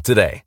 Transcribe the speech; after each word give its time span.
today. 0.00 0.42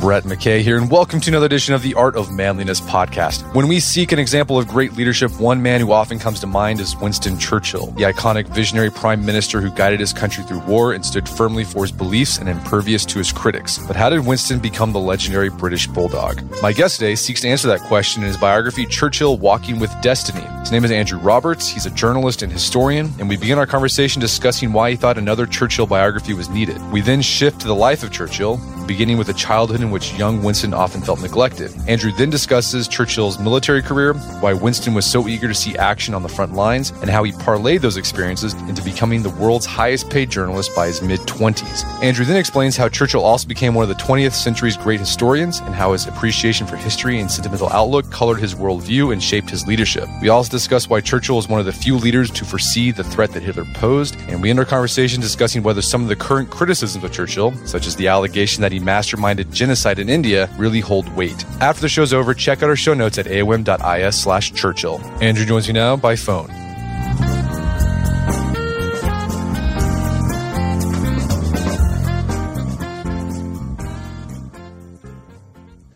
Brett 0.00 0.22
McKay 0.24 0.62
here, 0.62 0.78
and 0.78 0.90
welcome 0.90 1.20
to 1.20 1.30
another 1.30 1.44
edition 1.44 1.74
of 1.74 1.82
the 1.82 1.92
Art 1.92 2.16
of 2.16 2.32
Manliness 2.32 2.80
podcast. 2.80 3.42
When 3.52 3.68
we 3.68 3.78
seek 3.78 4.10
an 4.10 4.18
example 4.18 4.56
of 4.56 4.66
great 4.66 4.94
leadership, 4.94 5.38
one 5.38 5.60
man 5.60 5.80
who 5.80 5.92
often 5.92 6.18
comes 6.18 6.40
to 6.40 6.46
mind 6.46 6.80
is 6.80 6.96
Winston 6.96 7.36
Churchill, 7.38 7.88
the 7.88 8.04
iconic 8.04 8.46
visionary 8.46 8.90
prime 8.90 9.26
minister 9.26 9.60
who 9.60 9.70
guided 9.70 10.00
his 10.00 10.12
country 10.12 10.44
through 10.44 10.60
war 10.60 10.92
and 10.92 11.04
stood 11.04 11.28
firmly 11.28 11.62
for 11.62 11.82
his 11.82 11.92
beliefs 11.92 12.38
and 12.38 12.48
impervious 12.48 13.04
to 13.04 13.18
his 13.18 13.32
critics. 13.32 13.78
But 13.86 13.96
how 13.96 14.08
did 14.08 14.24
Winston 14.24 14.60
become 14.60 14.92
the 14.92 15.00
legendary 15.00 15.50
British 15.50 15.86
Bulldog? 15.88 16.42
My 16.62 16.72
guest 16.72 17.00
today 17.00 17.16
seeks 17.16 17.40
to 17.42 17.48
answer 17.48 17.68
that 17.68 17.80
question 17.80 18.22
in 18.22 18.28
his 18.28 18.38
biography, 18.38 18.86
Churchill 18.86 19.36
Walking 19.36 19.78
with 19.78 19.94
Destiny. 20.00 20.46
His 20.68 20.72
name 20.72 20.84
is 20.84 20.90
Andrew 20.90 21.18
Roberts. 21.18 21.66
He's 21.66 21.86
a 21.86 21.90
journalist 21.90 22.42
and 22.42 22.52
historian, 22.52 23.10
and 23.18 23.26
we 23.26 23.38
begin 23.38 23.56
our 23.56 23.66
conversation 23.66 24.20
discussing 24.20 24.70
why 24.70 24.90
he 24.90 24.96
thought 24.96 25.16
another 25.16 25.46
Churchill 25.46 25.86
biography 25.86 26.34
was 26.34 26.50
needed. 26.50 26.76
We 26.92 27.00
then 27.00 27.22
shift 27.22 27.62
to 27.62 27.66
the 27.66 27.74
life 27.74 28.02
of 28.02 28.12
Churchill, 28.12 28.60
beginning 28.86 29.16
with 29.16 29.30
a 29.30 29.32
childhood 29.32 29.80
in 29.80 29.90
which 29.90 30.12
young 30.18 30.42
Winston 30.42 30.74
often 30.74 31.00
felt 31.00 31.22
neglected. 31.22 31.72
Andrew 31.88 32.12
then 32.12 32.28
discusses 32.28 32.86
Churchill's 32.86 33.38
military 33.38 33.80
career, 33.80 34.12
why 34.40 34.52
Winston 34.52 34.92
was 34.92 35.06
so 35.06 35.26
eager 35.26 35.48
to 35.48 35.54
see 35.54 35.74
action 35.78 36.12
on 36.12 36.22
the 36.22 36.28
front 36.28 36.52
lines, 36.52 36.90
and 37.00 37.08
how 37.08 37.22
he 37.22 37.32
parlayed 37.32 37.80
those 37.80 37.96
experiences 37.96 38.52
into 38.68 38.82
becoming 38.82 39.22
the 39.22 39.30
world's 39.30 39.64
highest 39.64 40.10
paid 40.10 40.28
journalist 40.28 40.76
by 40.76 40.86
his 40.86 41.00
mid 41.00 41.20
20s. 41.20 41.84
Andrew 42.02 42.26
then 42.26 42.36
explains 42.36 42.76
how 42.76 42.90
Churchill 42.90 43.24
also 43.24 43.48
became 43.48 43.72
one 43.72 43.88
of 43.88 43.96
the 43.96 44.04
20th 44.04 44.34
century's 44.34 44.76
great 44.76 45.00
historians 45.00 45.60
and 45.60 45.74
how 45.74 45.92
his 45.92 46.06
appreciation 46.06 46.66
for 46.66 46.76
history 46.76 47.20
and 47.20 47.30
sentimental 47.30 47.70
outlook 47.70 48.10
colored 48.10 48.38
his 48.38 48.54
worldview 48.54 49.14
and 49.14 49.22
shaped 49.22 49.48
his 49.48 49.66
leadership. 49.66 50.06
We 50.20 50.28
also 50.28 50.57
discuss 50.58 50.90
why 50.90 51.00
Churchill 51.00 51.36
was 51.36 51.48
one 51.48 51.60
of 51.60 51.66
the 51.66 51.72
few 51.72 51.96
leaders 51.96 52.32
to 52.32 52.44
foresee 52.44 52.90
the 52.90 53.04
threat 53.04 53.30
that 53.30 53.44
Hitler 53.44 53.64
posed, 53.74 54.16
and 54.22 54.42
we 54.42 54.50
end 54.50 54.58
our 54.58 54.64
conversation 54.64 55.20
discussing 55.20 55.62
whether 55.62 55.80
some 55.80 56.02
of 56.02 56.08
the 56.08 56.16
current 56.16 56.50
criticisms 56.50 57.04
of 57.04 57.12
Churchill, 57.12 57.52
such 57.64 57.86
as 57.86 57.94
the 57.94 58.08
allegation 58.08 58.60
that 58.62 58.72
he 58.72 58.80
masterminded 58.80 59.52
genocide 59.52 60.00
in 60.00 60.08
India, 60.08 60.50
really 60.58 60.80
hold 60.80 61.08
weight. 61.14 61.44
After 61.60 61.80
the 61.80 61.88
show's 61.88 62.12
over, 62.12 62.34
check 62.34 62.60
out 62.64 62.68
our 62.68 62.74
show 62.74 62.92
notes 62.92 63.18
at 63.18 63.26
aom.is 63.26 64.20
slash 64.20 64.52
Churchill. 64.52 64.98
Andrew 65.22 65.46
joins 65.46 65.68
me 65.68 65.74
now 65.74 65.94
by 65.96 66.16
phone. 66.16 66.50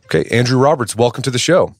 Okay, 0.04 0.28
Andrew 0.30 0.58
Roberts, 0.58 0.94
welcome 0.94 1.22
to 1.22 1.32
the 1.32 1.38
show. 1.38 1.74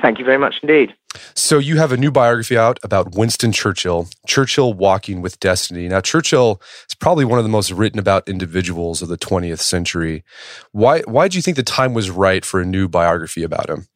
Thank 0.00 0.18
you 0.18 0.24
very 0.24 0.38
much 0.38 0.60
indeed. 0.62 0.94
So, 1.34 1.58
you 1.58 1.76
have 1.76 1.92
a 1.92 1.96
new 1.96 2.10
biography 2.10 2.56
out 2.56 2.78
about 2.82 3.14
Winston 3.14 3.52
Churchill, 3.52 4.08
Churchill 4.26 4.72
Walking 4.72 5.22
with 5.22 5.40
Destiny. 5.40 5.88
Now, 5.88 6.00
Churchill 6.00 6.60
is 6.88 6.94
probably 6.94 7.24
one 7.24 7.38
of 7.38 7.44
the 7.44 7.50
most 7.50 7.70
written 7.70 7.98
about 7.98 8.28
individuals 8.28 9.02
of 9.02 9.08
the 9.08 9.18
20th 9.18 9.60
century. 9.60 10.24
Why, 10.72 11.00
why 11.02 11.28
do 11.28 11.36
you 11.36 11.42
think 11.42 11.56
the 11.56 11.62
time 11.62 11.94
was 11.94 12.10
right 12.10 12.44
for 12.44 12.60
a 12.60 12.64
new 12.64 12.88
biography 12.88 13.42
about 13.42 13.68
him? 13.68 13.86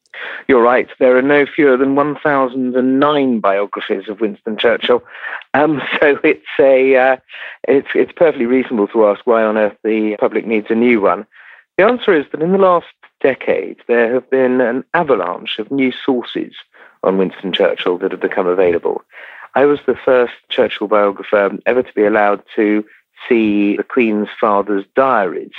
You're 0.49 0.63
right. 0.63 0.89
There 0.99 1.17
are 1.17 1.23
no 1.23 1.47
fewer 1.47 1.77
than 1.77 1.95
1,009 1.95 3.41
biographies 3.41 4.09
of 4.09 4.21
Winston 4.21 4.57
Churchill. 4.57 5.03
Um, 5.55 5.81
so 6.01 6.19
it's 6.25 6.45
a 6.59 6.97
uh, 6.97 7.17
it's 7.69 7.89
it's 7.95 8.13
perfectly 8.13 8.47
reasonable 8.47 8.89
to 8.89 9.07
ask 9.07 9.27
why 9.27 9.45
on 9.45 9.57
earth 9.57 9.77
the 9.85 10.17
public 10.19 10.47
needs 10.47 10.67
a 10.71 10.75
new 10.75 11.01
one. 11.01 11.27
The 11.79 11.85
answer 11.85 12.13
is 12.13 12.27
that 12.33 12.43
in 12.43 12.53
the 12.53 12.59
last 12.59 12.87
decade 13.21 13.77
there 13.87 14.13
have 14.13 14.29
been 14.31 14.61
an 14.61 14.85
avalanche 14.95 15.59
of 15.59 15.71
new 15.71 15.93
sources 15.93 16.55
on 17.03 17.19
Winston 17.19 17.53
Churchill 17.53 17.99
that 17.99 18.13
have 18.13 18.21
become 18.21 18.47
available. 18.47 19.03
I 19.55 19.65
was 19.65 19.81
the 19.87 19.97
first 19.97 20.35
Churchill 20.49 20.89
biographer 20.89 21.51
ever 21.67 21.83
to 21.83 21.93
be 21.93 22.05
allowed 22.05 22.43
to 22.57 22.85
see 23.29 23.77
the 23.77 23.83
Queen's 23.83 24.29
father's 24.41 24.85
diaries. 24.95 25.53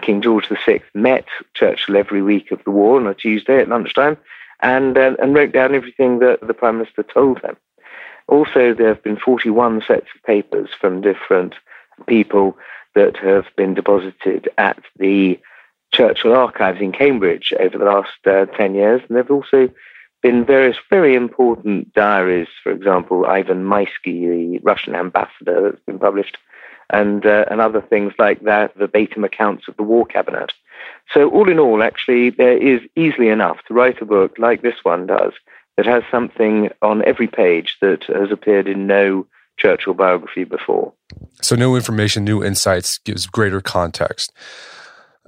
King 0.00 0.22
George 0.22 0.48
VI 0.48 0.82
met 0.94 1.26
Churchill 1.54 1.96
every 1.96 2.22
week 2.22 2.50
of 2.52 2.62
the 2.64 2.70
war 2.70 3.00
on 3.00 3.06
a 3.06 3.14
Tuesday 3.14 3.60
at 3.60 3.68
lunchtime 3.68 4.16
and, 4.60 4.96
uh, 4.96 5.16
and 5.20 5.34
wrote 5.34 5.52
down 5.52 5.74
everything 5.74 6.20
that 6.20 6.46
the 6.46 6.54
Prime 6.54 6.78
Minister 6.78 7.02
told 7.02 7.40
him. 7.40 7.56
Also, 8.28 8.72
there 8.72 8.88
have 8.88 9.02
been 9.02 9.16
41 9.16 9.82
sets 9.86 10.06
of 10.14 10.22
papers 10.22 10.70
from 10.80 11.00
different 11.00 11.54
people 12.06 12.56
that 12.94 13.16
have 13.16 13.46
been 13.56 13.74
deposited 13.74 14.48
at 14.58 14.78
the 14.98 15.38
Churchill 15.92 16.34
archives 16.34 16.80
in 16.80 16.92
Cambridge 16.92 17.52
over 17.58 17.76
the 17.76 17.84
last 17.84 18.26
uh, 18.26 18.46
10 18.56 18.74
years. 18.74 19.00
And 19.02 19.16
there 19.16 19.22
have 19.22 19.30
also 19.30 19.68
been 20.22 20.44
various 20.44 20.76
very 20.88 21.14
important 21.14 21.92
diaries, 21.92 22.48
for 22.62 22.70
example, 22.72 23.26
Ivan 23.26 23.64
Maisky, 23.64 24.28
the 24.28 24.60
Russian 24.62 24.94
ambassador, 24.94 25.62
that's 25.62 25.84
been 25.84 25.98
published, 25.98 26.38
and, 26.90 27.26
uh, 27.26 27.44
and 27.50 27.60
other 27.60 27.80
things 27.80 28.12
like 28.18 28.42
that, 28.42 28.74
verbatim 28.76 29.24
accounts 29.24 29.68
of 29.68 29.76
the 29.76 29.82
war 29.82 30.06
cabinet. 30.06 30.52
So, 31.12 31.28
all 31.30 31.50
in 31.50 31.58
all, 31.58 31.82
actually, 31.82 32.30
there 32.30 32.56
is 32.56 32.80
easily 32.96 33.28
enough 33.28 33.58
to 33.66 33.74
write 33.74 34.00
a 34.00 34.06
book 34.06 34.36
like 34.38 34.62
this 34.62 34.82
one 34.82 35.06
does 35.06 35.32
that 35.76 35.86
has 35.86 36.02
something 36.10 36.70
on 36.82 37.04
every 37.04 37.28
page 37.28 37.76
that 37.80 38.04
has 38.04 38.30
appeared 38.30 38.68
in 38.68 38.86
no 38.86 39.26
Churchill 39.58 39.94
biography 39.94 40.44
before. 40.44 40.92
So, 41.40 41.56
new 41.56 41.76
information, 41.76 42.24
new 42.24 42.42
insights 42.42 42.98
gives 42.98 43.26
greater 43.26 43.60
context. 43.60 44.32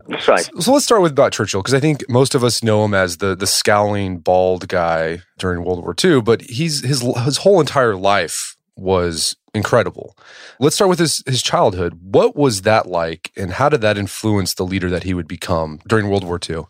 That's 0.08 0.28
right. 0.28 0.40
So, 0.40 0.60
so 0.60 0.72
let's 0.72 0.84
start 0.84 1.02
with 1.02 1.12
about 1.12 1.32
Churchill 1.32 1.62
because 1.62 1.74
I 1.74 1.80
think 1.80 2.08
most 2.08 2.34
of 2.34 2.44
us 2.44 2.62
know 2.62 2.84
him 2.84 2.94
as 2.94 3.18
the 3.18 3.34
the 3.34 3.46
scowling 3.46 4.18
bald 4.18 4.68
guy 4.68 5.20
during 5.38 5.64
World 5.64 5.82
War 5.82 5.94
II, 6.02 6.22
but 6.22 6.42
he's 6.42 6.84
his 6.84 7.00
his 7.24 7.38
whole 7.38 7.60
entire 7.60 7.96
life 7.96 8.56
was 8.76 9.36
incredible. 9.54 10.16
Let's 10.58 10.76
start 10.76 10.88
with 10.88 10.98
his 10.98 11.22
his 11.26 11.42
childhood. 11.42 11.98
What 12.02 12.36
was 12.36 12.62
that 12.62 12.86
like, 12.86 13.32
and 13.36 13.52
how 13.52 13.68
did 13.68 13.80
that 13.80 13.96
influence 13.96 14.54
the 14.54 14.64
leader 14.64 14.90
that 14.90 15.04
he 15.04 15.14
would 15.14 15.28
become 15.28 15.80
during 15.86 16.08
World 16.08 16.24
War 16.24 16.38
II? 16.48 16.64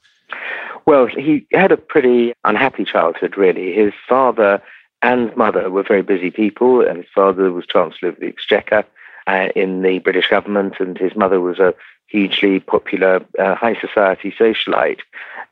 Well, 0.86 1.06
he 1.06 1.46
had 1.52 1.72
a 1.72 1.78
pretty 1.78 2.34
unhappy 2.44 2.84
childhood, 2.84 3.36
really. 3.38 3.72
His 3.72 3.92
father 4.06 4.62
and 5.00 5.34
mother 5.36 5.70
were 5.70 5.82
very 5.82 6.02
busy 6.02 6.30
people, 6.30 6.86
and 6.86 6.98
his 6.98 7.06
father 7.14 7.50
was 7.50 7.66
Chancellor 7.66 8.10
of 8.10 8.20
the 8.20 8.26
Exchequer 8.26 8.84
uh, 9.26 9.48
in 9.56 9.82
the 9.82 9.98
British 10.00 10.28
government, 10.28 10.74
and 10.80 10.98
his 10.98 11.16
mother 11.16 11.40
was 11.40 11.58
a 11.58 11.74
hugely 12.14 12.60
popular 12.60 13.24
uh, 13.40 13.56
high 13.56 13.76
society 13.80 14.32
socialite. 14.38 15.00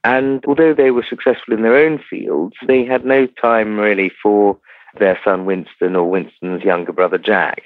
And 0.05 0.45
although 0.47 0.75
they 0.75 0.93
were 0.93 1.05
successful 1.09 1.55
in 1.55 1.63
their 1.63 1.77
own 1.77 1.99
fields, 1.99 2.55
they 2.67 2.85
had 2.85 3.05
no 3.05 3.27
time 3.27 3.79
really 3.79 4.13
for 4.23 4.57
their 4.99 5.19
son 5.25 5.45
Winston 5.45 5.97
or 5.97 6.09
Winston's 6.09 6.63
younger 6.63 6.93
brother 6.93 7.19
Jack, 7.19 7.63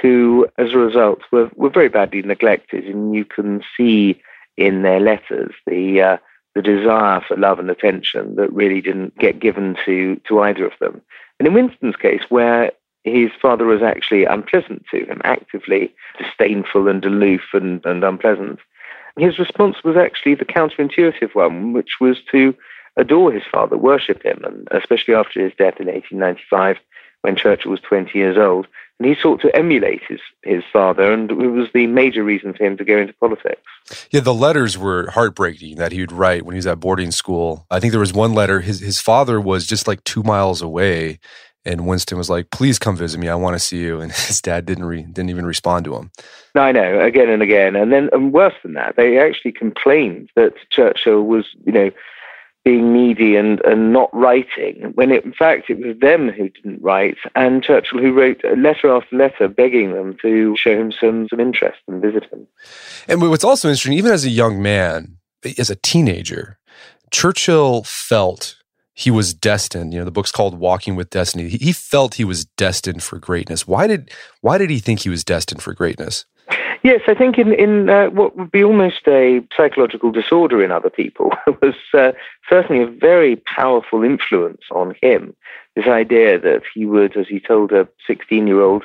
who, 0.00 0.46
as 0.58 0.72
a 0.72 0.78
result, 0.78 1.20
were, 1.32 1.50
were 1.54 1.70
very 1.70 1.88
badly 1.88 2.20
neglected. 2.20 2.84
And 2.84 3.14
you 3.14 3.24
can 3.24 3.62
see 3.76 4.20
in 4.58 4.82
their 4.82 5.00
letters 5.00 5.54
the 5.66 6.02
uh, 6.02 6.16
the 6.54 6.62
desire 6.62 7.20
for 7.26 7.36
love 7.36 7.58
and 7.58 7.70
attention 7.70 8.36
that 8.36 8.52
really 8.52 8.80
didn't 8.80 9.18
get 9.18 9.40
given 9.40 9.76
to 9.86 10.20
to 10.28 10.40
either 10.40 10.66
of 10.66 10.72
them. 10.80 11.00
And 11.38 11.48
in 11.48 11.54
Winston's 11.54 11.96
case, 11.96 12.22
where 12.28 12.72
his 13.04 13.30
father 13.40 13.66
was 13.66 13.82
actually 13.82 14.24
unpleasant 14.24 14.84
to 14.90 15.04
him, 15.04 15.20
actively 15.24 15.94
disdainful 16.18 16.88
and 16.88 17.04
aloof 17.04 17.42
and, 17.52 17.84
and 17.84 18.02
unpleasant. 18.02 18.58
His 19.16 19.38
response 19.38 19.76
was 19.84 19.96
actually 19.96 20.34
the 20.34 20.44
counterintuitive 20.44 21.34
one, 21.34 21.72
which 21.72 22.00
was 22.00 22.16
to 22.32 22.54
adore 22.96 23.32
his 23.32 23.42
father, 23.50 23.76
worship 23.76 24.22
him, 24.24 24.42
and 24.44 24.66
especially 24.70 25.14
after 25.14 25.40
his 25.40 25.52
death 25.52 25.78
in 25.78 25.86
1895, 25.86 26.78
when 27.20 27.36
Churchill 27.36 27.70
was 27.70 27.80
20 27.80 28.18
years 28.18 28.36
old. 28.36 28.66
And 28.98 29.08
he 29.08 29.20
sought 29.20 29.40
to 29.40 29.54
emulate 29.56 30.02
his, 30.08 30.20
his 30.42 30.62
father, 30.72 31.12
and 31.12 31.30
it 31.30 31.34
was 31.34 31.68
the 31.74 31.88
major 31.88 32.22
reason 32.22 32.54
for 32.54 32.64
him 32.64 32.76
to 32.76 32.84
go 32.84 32.96
into 32.96 33.12
politics. 33.14 33.60
Yeah, 34.10 34.20
the 34.20 34.32
letters 34.32 34.78
were 34.78 35.10
heartbreaking 35.10 35.76
that 35.76 35.90
he 35.90 36.00
would 36.00 36.12
write 36.12 36.44
when 36.44 36.54
he 36.54 36.58
was 36.58 36.66
at 36.66 36.78
boarding 36.78 37.10
school. 37.10 37.66
I 37.70 37.80
think 37.80 37.90
there 37.90 38.00
was 38.00 38.12
one 38.12 38.34
letter, 38.34 38.60
his, 38.60 38.80
his 38.80 39.00
father 39.00 39.40
was 39.40 39.66
just 39.66 39.88
like 39.88 40.04
two 40.04 40.22
miles 40.22 40.62
away, 40.62 41.18
and 41.64 41.86
Winston 41.86 42.18
was 42.18 42.30
like, 42.30 42.50
"Please 42.50 42.78
come 42.78 42.96
visit 42.96 43.18
me. 43.18 43.28
I 43.28 43.34
want 43.34 43.54
to 43.54 43.60
see 43.60 43.78
you." 43.78 44.00
And 44.00 44.12
his 44.28 44.40
dad 44.40 44.66
didn't 44.66 44.84
re- 44.84 45.02
didn't 45.02 45.30
even 45.30 45.46
respond 45.46 45.84
to 45.86 45.96
him. 45.96 46.10
I 46.54 46.72
know, 46.72 47.00
again 47.00 47.28
and 47.28 47.42
again, 47.42 47.76
and 47.76 47.92
then 47.92 48.08
and 48.12 48.32
worse 48.32 48.54
than 48.62 48.74
that, 48.74 48.96
they 48.96 49.18
actually 49.18 49.52
complained 49.52 50.30
that 50.36 50.54
Churchill 50.70 51.22
was, 51.22 51.46
you 51.64 51.72
know, 51.72 51.90
being 52.64 52.92
needy 52.92 53.36
and, 53.36 53.60
and 53.64 53.92
not 53.92 54.08
writing, 54.14 54.90
when 54.94 55.12
it, 55.12 55.24
in 55.24 55.34
fact 55.34 55.68
it 55.68 55.78
was 55.78 55.96
them 56.00 56.30
who 56.30 56.48
didn't 56.48 56.82
write, 56.82 57.18
and 57.34 57.62
Churchill 57.62 58.00
who 58.00 58.12
wrote 58.12 58.40
letter 58.56 58.90
after 58.94 59.16
letter 59.16 59.48
begging 59.48 59.92
them 59.92 60.16
to 60.22 60.56
show 60.56 60.72
him 60.72 60.90
some, 60.90 61.28
some 61.28 61.40
interest 61.40 61.78
and 61.86 62.00
visit 62.00 62.24
him. 62.32 62.46
And 63.06 63.20
what's 63.20 63.44
also 63.44 63.68
interesting, 63.68 63.92
even 63.92 64.12
as 64.12 64.24
a 64.24 64.30
young 64.30 64.62
man, 64.62 65.18
as 65.58 65.68
a 65.68 65.76
teenager, 65.76 66.58
Churchill 67.10 67.82
felt 67.84 68.56
he 68.94 69.10
was 69.10 69.34
destined. 69.34 69.92
You 69.92 69.98
know, 69.98 70.04
the 70.04 70.10
book's 70.10 70.32
called 70.32 70.58
Walking 70.58 70.94
with 70.94 71.10
Destiny. 71.10 71.48
He, 71.48 71.58
he 71.58 71.72
felt 71.72 72.14
he 72.14 72.24
was 72.24 72.44
destined 72.44 73.02
for 73.02 73.18
greatness. 73.18 73.66
Why 73.66 73.86
did 73.86 74.10
why 74.40 74.56
did 74.56 74.70
he 74.70 74.78
think 74.78 75.00
he 75.00 75.10
was 75.10 75.24
destined 75.24 75.62
for 75.62 75.74
greatness? 75.74 76.24
Yes, 76.82 77.00
I 77.08 77.14
think 77.14 77.38
in, 77.38 77.54
in 77.54 77.88
uh, 77.88 78.10
what 78.10 78.36
would 78.36 78.50
be 78.50 78.62
almost 78.62 79.08
a 79.08 79.40
psychological 79.56 80.12
disorder 80.12 80.62
in 80.62 80.70
other 80.70 80.90
people 80.90 81.30
was 81.62 81.74
uh, 81.94 82.12
certainly 82.48 82.82
a 82.82 82.86
very 82.86 83.36
powerful 83.36 84.04
influence 84.04 84.60
on 84.70 84.94
him. 85.00 85.34
This 85.74 85.86
idea 85.86 86.38
that 86.38 86.62
he 86.74 86.84
would, 86.84 87.16
as 87.16 87.26
he 87.26 87.40
told 87.40 87.72
a 87.72 87.88
16 88.06 88.46
year 88.46 88.60
old, 88.60 88.84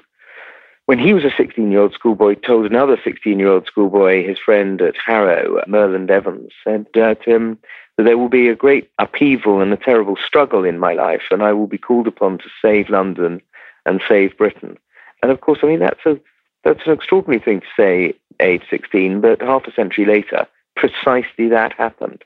when 0.85 0.97
he 0.97 1.13
was 1.13 1.25
a 1.25 1.31
16 1.35 1.69
year 1.69 1.81
old 1.81 1.93
schoolboy, 1.93 2.35
told 2.35 2.65
another 2.65 2.97
16 3.03 3.37
year 3.37 3.49
old 3.49 3.67
schoolboy, 3.67 4.25
his 4.25 4.39
friend 4.39 4.81
at 4.81 4.95
Harrow, 5.05 5.61
Murland 5.67 6.09
Evans, 6.09 6.51
said 6.63 6.87
uh, 6.95 7.15
to 7.15 7.29
him 7.29 7.59
there 8.03 8.17
will 8.17 8.29
be 8.29 8.47
a 8.47 8.55
great 8.55 8.89
upheaval 8.99 9.61
and 9.61 9.73
a 9.73 9.77
terrible 9.77 10.17
struggle 10.25 10.63
in 10.63 10.79
my 10.79 10.93
life, 10.93 11.23
and 11.31 11.43
I 11.43 11.53
will 11.53 11.67
be 11.67 11.77
called 11.77 12.07
upon 12.07 12.37
to 12.39 12.45
save 12.61 12.89
London 12.89 13.41
and 13.85 14.01
save 14.07 14.37
Britain. 14.37 14.77
And 15.21 15.31
of 15.31 15.41
course, 15.41 15.59
I 15.63 15.67
mean, 15.67 15.79
that's 15.79 16.05
a 16.05 16.19
that's 16.63 16.85
an 16.85 16.93
extraordinary 16.93 17.41
thing 17.43 17.61
to 17.61 17.67
say, 17.77 18.13
age 18.41 18.63
16, 18.69 19.21
but 19.21 19.41
half 19.41 19.65
a 19.65 19.71
century 19.73 20.05
later, 20.05 20.45
precisely 20.75 21.47
that 21.47 21.73
happened. 21.73 22.23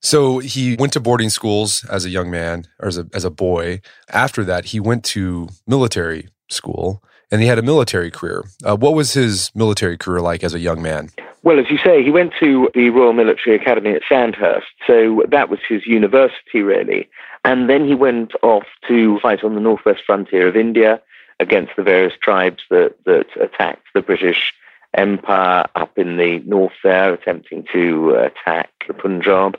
So 0.00 0.38
he 0.38 0.76
went 0.76 0.92
to 0.92 1.00
boarding 1.00 1.30
schools 1.30 1.84
as 1.86 2.04
a 2.04 2.10
young 2.10 2.30
man, 2.30 2.66
or 2.78 2.88
as 2.88 2.98
a, 2.98 3.08
as 3.12 3.24
a 3.24 3.30
boy. 3.30 3.80
After 4.10 4.44
that, 4.44 4.66
he 4.66 4.78
went 4.78 5.02
to 5.06 5.48
military 5.66 6.28
school 6.50 7.02
and 7.30 7.40
he 7.40 7.48
had 7.48 7.58
a 7.58 7.62
military 7.62 8.10
career. 8.10 8.44
Uh, 8.62 8.76
what 8.76 8.94
was 8.94 9.14
his 9.14 9.50
military 9.54 9.96
career 9.96 10.20
like 10.20 10.44
as 10.44 10.54
a 10.54 10.60
young 10.60 10.82
man? 10.82 11.08
Well, 11.44 11.60
as 11.60 11.70
you 11.70 11.76
say, 11.76 12.02
he 12.02 12.10
went 12.10 12.32
to 12.40 12.70
the 12.72 12.88
Royal 12.88 13.12
Military 13.12 13.54
Academy 13.54 13.90
at 13.90 14.00
Sandhurst, 14.08 14.66
so 14.86 15.22
that 15.28 15.50
was 15.50 15.60
his 15.68 15.86
university, 15.86 16.62
really. 16.62 17.10
And 17.44 17.68
then 17.68 17.86
he 17.86 17.94
went 17.94 18.32
off 18.42 18.64
to 18.88 19.20
fight 19.20 19.44
on 19.44 19.54
the 19.54 19.60
northwest 19.60 20.04
frontier 20.06 20.48
of 20.48 20.56
India 20.56 21.02
against 21.38 21.76
the 21.76 21.82
various 21.82 22.14
tribes 22.22 22.62
that, 22.70 22.94
that 23.04 23.26
attacked 23.38 23.84
the 23.92 24.00
British 24.00 24.54
Empire 24.94 25.66
up 25.74 25.98
in 25.98 26.16
the 26.16 26.38
north 26.46 26.72
there, 26.82 27.12
attempting 27.12 27.66
to 27.74 28.14
attack 28.14 28.70
the 28.88 28.94
Punjab. 28.94 29.58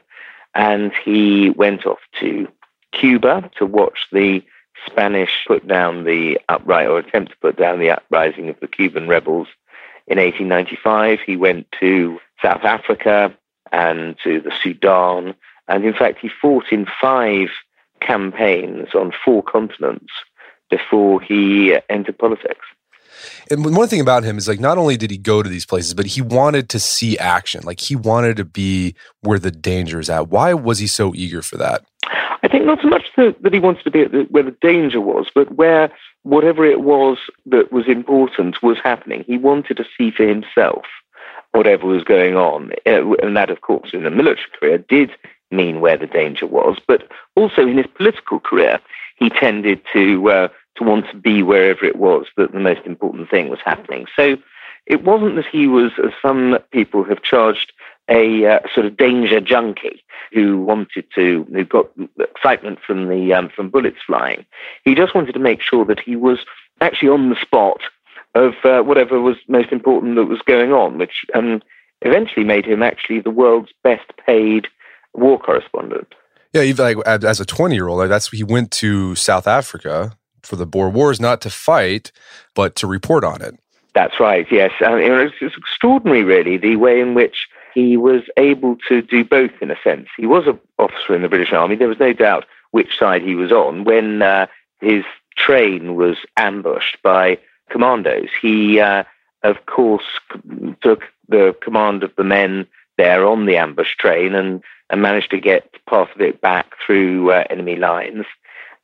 And 0.56 0.92
he 1.04 1.52
went 1.52 1.86
off 1.86 2.00
to 2.20 2.48
Cuba 2.94 3.52
to 3.60 3.66
watch 3.68 4.08
the 4.12 4.42
Spanish 4.88 5.46
put 5.48 5.68
down 5.68 6.04
the 6.04 6.40
uprising, 6.50 6.92
or 6.92 6.98
attempt 6.98 7.34
to 7.34 7.38
put 7.38 7.58
down 7.58 7.80
the 7.80 7.92
uprising 7.92 8.50
of 8.50 8.60
the 8.60 8.68
Cuban 8.68 9.08
rebels 9.08 9.50
in 10.08 10.18
1895. 10.18 11.20
He 11.26 11.36
went 11.36 11.68
to 11.80 12.20
South 12.42 12.64
Africa 12.64 13.36
and 13.72 14.16
to 14.24 14.42
the 14.42 14.52
Sudan. 14.62 15.36
And 15.68 15.84
in 15.84 15.94
fact, 15.94 16.20
he 16.22 16.30
fought 16.42 16.66
in 16.72 16.86
five 17.02 17.50
campaigns 18.02 18.90
on 18.94 19.12
four 19.24 19.42
continents 19.42 20.14
before 20.70 21.22
he 21.22 21.78
entered 21.90 22.18
politics. 22.18 22.66
And 23.50 23.76
one 23.76 23.88
thing 23.88 24.02
about 24.02 24.24
him 24.24 24.38
is 24.38 24.48
like 24.48 24.60
not 24.60 24.78
only 24.78 24.98
did 24.98 25.10
he 25.10 25.18
go 25.18 25.42
to 25.42 25.50
these 25.50 25.66
places, 25.66 25.94
but 25.94 26.06
he 26.06 26.22
wanted 26.22 26.70
to 26.70 26.80
see 26.80 27.18
action. 27.18 27.64
Like 27.64 27.80
he 27.80 27.96
wanted 27.96 28.38
to 28.38 28.46
be 28.46 28.96
where 29.22 29.40
the 29.40 29.52
danger 29.52 30.00
is 30.00 30.10
at. 30.10 30.30
Why 30.30 30.54
was 30.54 30.80
he 30.80 30.88
so 30.88 31.14
eager 31.16 31.42
for 31.42 31.58
that? 31.58 31.86
I 32.46 32.48
think 32.48 32.66
not 32.66 32.80
so 32.80 32.88
much 32.90 33.08
that, 33.18 33.52
he 33.52 33.60
wanted 33.60 33.84
to 33.86 33.92
be 33.92 34.04
the, 34.04 34.28
where 34.30 34.44
the 34.44 34.56
danger 34.62 35.02
was, 35.02 35.26
but 35.34 35.56
where 35.56 35.92
whatever 36.22 36.64
it 36.64 36.82
was 36.82 37.18
that 37.48 37.72
was 37.72 37.88
important 37.88 38.62
was 38.62 38.78
happening. 38.84 39.24
He 39.26 39.40
wanted 39.40 39.78
to 39.78 39.86
see 39.98 40.12
for 40.12 40.28
himself 40.28 40.86
whatever 41.54 41.88
was 41.88 42.04
going 42.04 42.36
on. 42.36 42.72
Uh, 42.86 43.14
and 43.24 43.36
that, 43.36 43.50
of 43.50 43.62
course, 43.62 43.90
in 43.94 44.06
a 44.06 44.12
military 44.12 44.46
career 44.60 44.78
did 44.78 45.10
mean 45.50 45.82
where 45.82 45.98
the 45.98 46.06
danger 46.06 46.46
was, 46.46 46.78
but 46.88 47.10
also 47.36 47.64
in 47.64 47.78
his 47.78 47.88
political 47.96 48.40
career, 48.40 48.80
he 49.18 49.32
tended 49.32 49.82
to 49.94 50.30
uh, 50.30 50.48
to 50.78 50.84
want 50.84 51.10
to 51.10 51.18
be 51.18 51.42
wherever 51.42 51.84
it 51.84 51.96
was 51.96 52.28
that 52.38 52.52
the 52.52 52.60
most 52.60 52.82
important 52.86 53.28
thing 53.32 53.50
was 53.50 53.60
happening. 53.66 54.06
So 54.16 54.38
it 54.86 55.04
wasn't 55.04 55.36
that 55.38 55.48
he 55.52 55.66
was, 55.66 55.94
as 55.98 56.12
some 56.22 56.60
people 56.70 57.04
have 57.06 57.24
charged, 57.24 57.72
a 58.10 58.46
uh, 58.46 58.60
sort 58.74 58.86
of 58.86 58.98
danger 58.98 59.40
junkie 59.40 60.04
who 60.32 60.62
wanted 60.62 61.06
to, 61.16 61.46
who 61.52 61.66
got 61.66 61.88
excitement 62.20 62.80
from 62.86 63.10
the 63.10 63.34
um, 63.34 63.50
from 63.50 63.70
bullets 63.70 63.98
flying. 64.06 64.46
He 64.84 64.96
just 64.96 65.16
wanted 65.16 65.34
to 65.34 65.40
make 65.40 65.62
sure 65.62 65.86
that 65.86 66.00
he 66.00 66.16
was 66.16 66.40
actually 66.82 67.10
on 67.10 67.30
the 67.30 67.36
spot 67.42 67.82
of 68.36 68.54
uh, 68.64 68.82
whatever 68.82 69.20
was 69.20 69.38
most 69.48 69.72
important 69.72 70.16
that 70.16 70.26
was 70.26 70.42
going 70.46 70.72
on, 70.72 70.98
which 70.98 71.26
um, 71.34 71.62
eventually 72.02 72.46
made 72.46 72.66
him 72.66 72.84
actually 72.84 73.22
the 73.22 73.32
world's 73.32 73.72
best 73.84 74.12
paid 74.26 74.68
war 75.14 75.40
correspondent. 75.40 76.14
Yeah, 76.54 76.62
even 76.62 76.86
like 76.86 77.08
as 77.08 77.40
a 77.40 77.46
twenty-year-old, 77.46 78.10
that's 78.10 78.30
he 78.30 78.44
went 78.44 78.72
to 78.72 79.16
South 79.16 79.48
Africa 79.48 80.18
for 80.44 80.58
the 80.58 80.66
Boer 80.68 80.90
Wars, 80.90 81.20
not 81.20 81.42
to 81.42 81.50
fight, 81.50 82.12
but 82.54 82.76
to 82.76 82.88
report 82.88 83.24
on 83.24 83.42
it. 83.42 83.56
That's 83.94 84.20
right. 84.20 84.46
Yes, 84.52 84.72
and 84.82 85.02
it's, 85.02 85.36
it's 85.42 85.56
extraordinary, 85.58 86.24
really, 86.24 86.58
the 86.58 86.76
way 86.76 87.00
in 87.00 87.14
which 87.14 87.48
he 87.76 87.98
was 87.98 88.24
able 88.38 88.78
to 88.88 89.02
do 89.02 89.24
both. 89.24 89.52
In 89.62 89.70
a 89.70 89.76
sense, 89.84 90.08
he 90.18 90.26
was 90.26 90.48
an 90.48 90.60
officer 90.80 91.14
in 91.14 91.22
the 91.22 91.30
British 91.30 91.54
Army. 91.54 91.76
There 91.76 91.90
was 91.90 92.00
no 92.00 92.14
doubt 92.14 92.46
which 92.72 92.98
side 92.98 93.22
he 93.22 93.36
was 93.36 93.52
on 93.52 93.84
when 93.84 94.22
uh, 94.22 94.48
his 94.82 95.04
train 95.38 95.96
was 95.96 96.16
ambushed 96.38 96.98
by 97.04 97.38
commandos. 97.70 98.30
He, 98.42 98.80
uh, 98.80 99.04
of 99.44 99.66
course, 99.66 100.06
took 100.82 101.04
the 101.28 101.56
command 101.62 102.04
of 102.04 102.16
the 102.16 102.24
men 102.24 102.66
there 102.98 103.26
on 103.26 103.46
the 103.46 103.58
ambush 103.58 103.96
train 103.98 104.34
and, 104.34 104.64
and 104.90 105.02
managed 105.02 105.32
to 105.32 105.40
get 105.40 105.70
part 105.86 106.10
of 106.16 106.22
it 106.22 106.40
back 106.40 106.74
through 106.86 107.32
uh, 107.32 107.44
enemy 107.50 107.76
lines. 107.76 108.26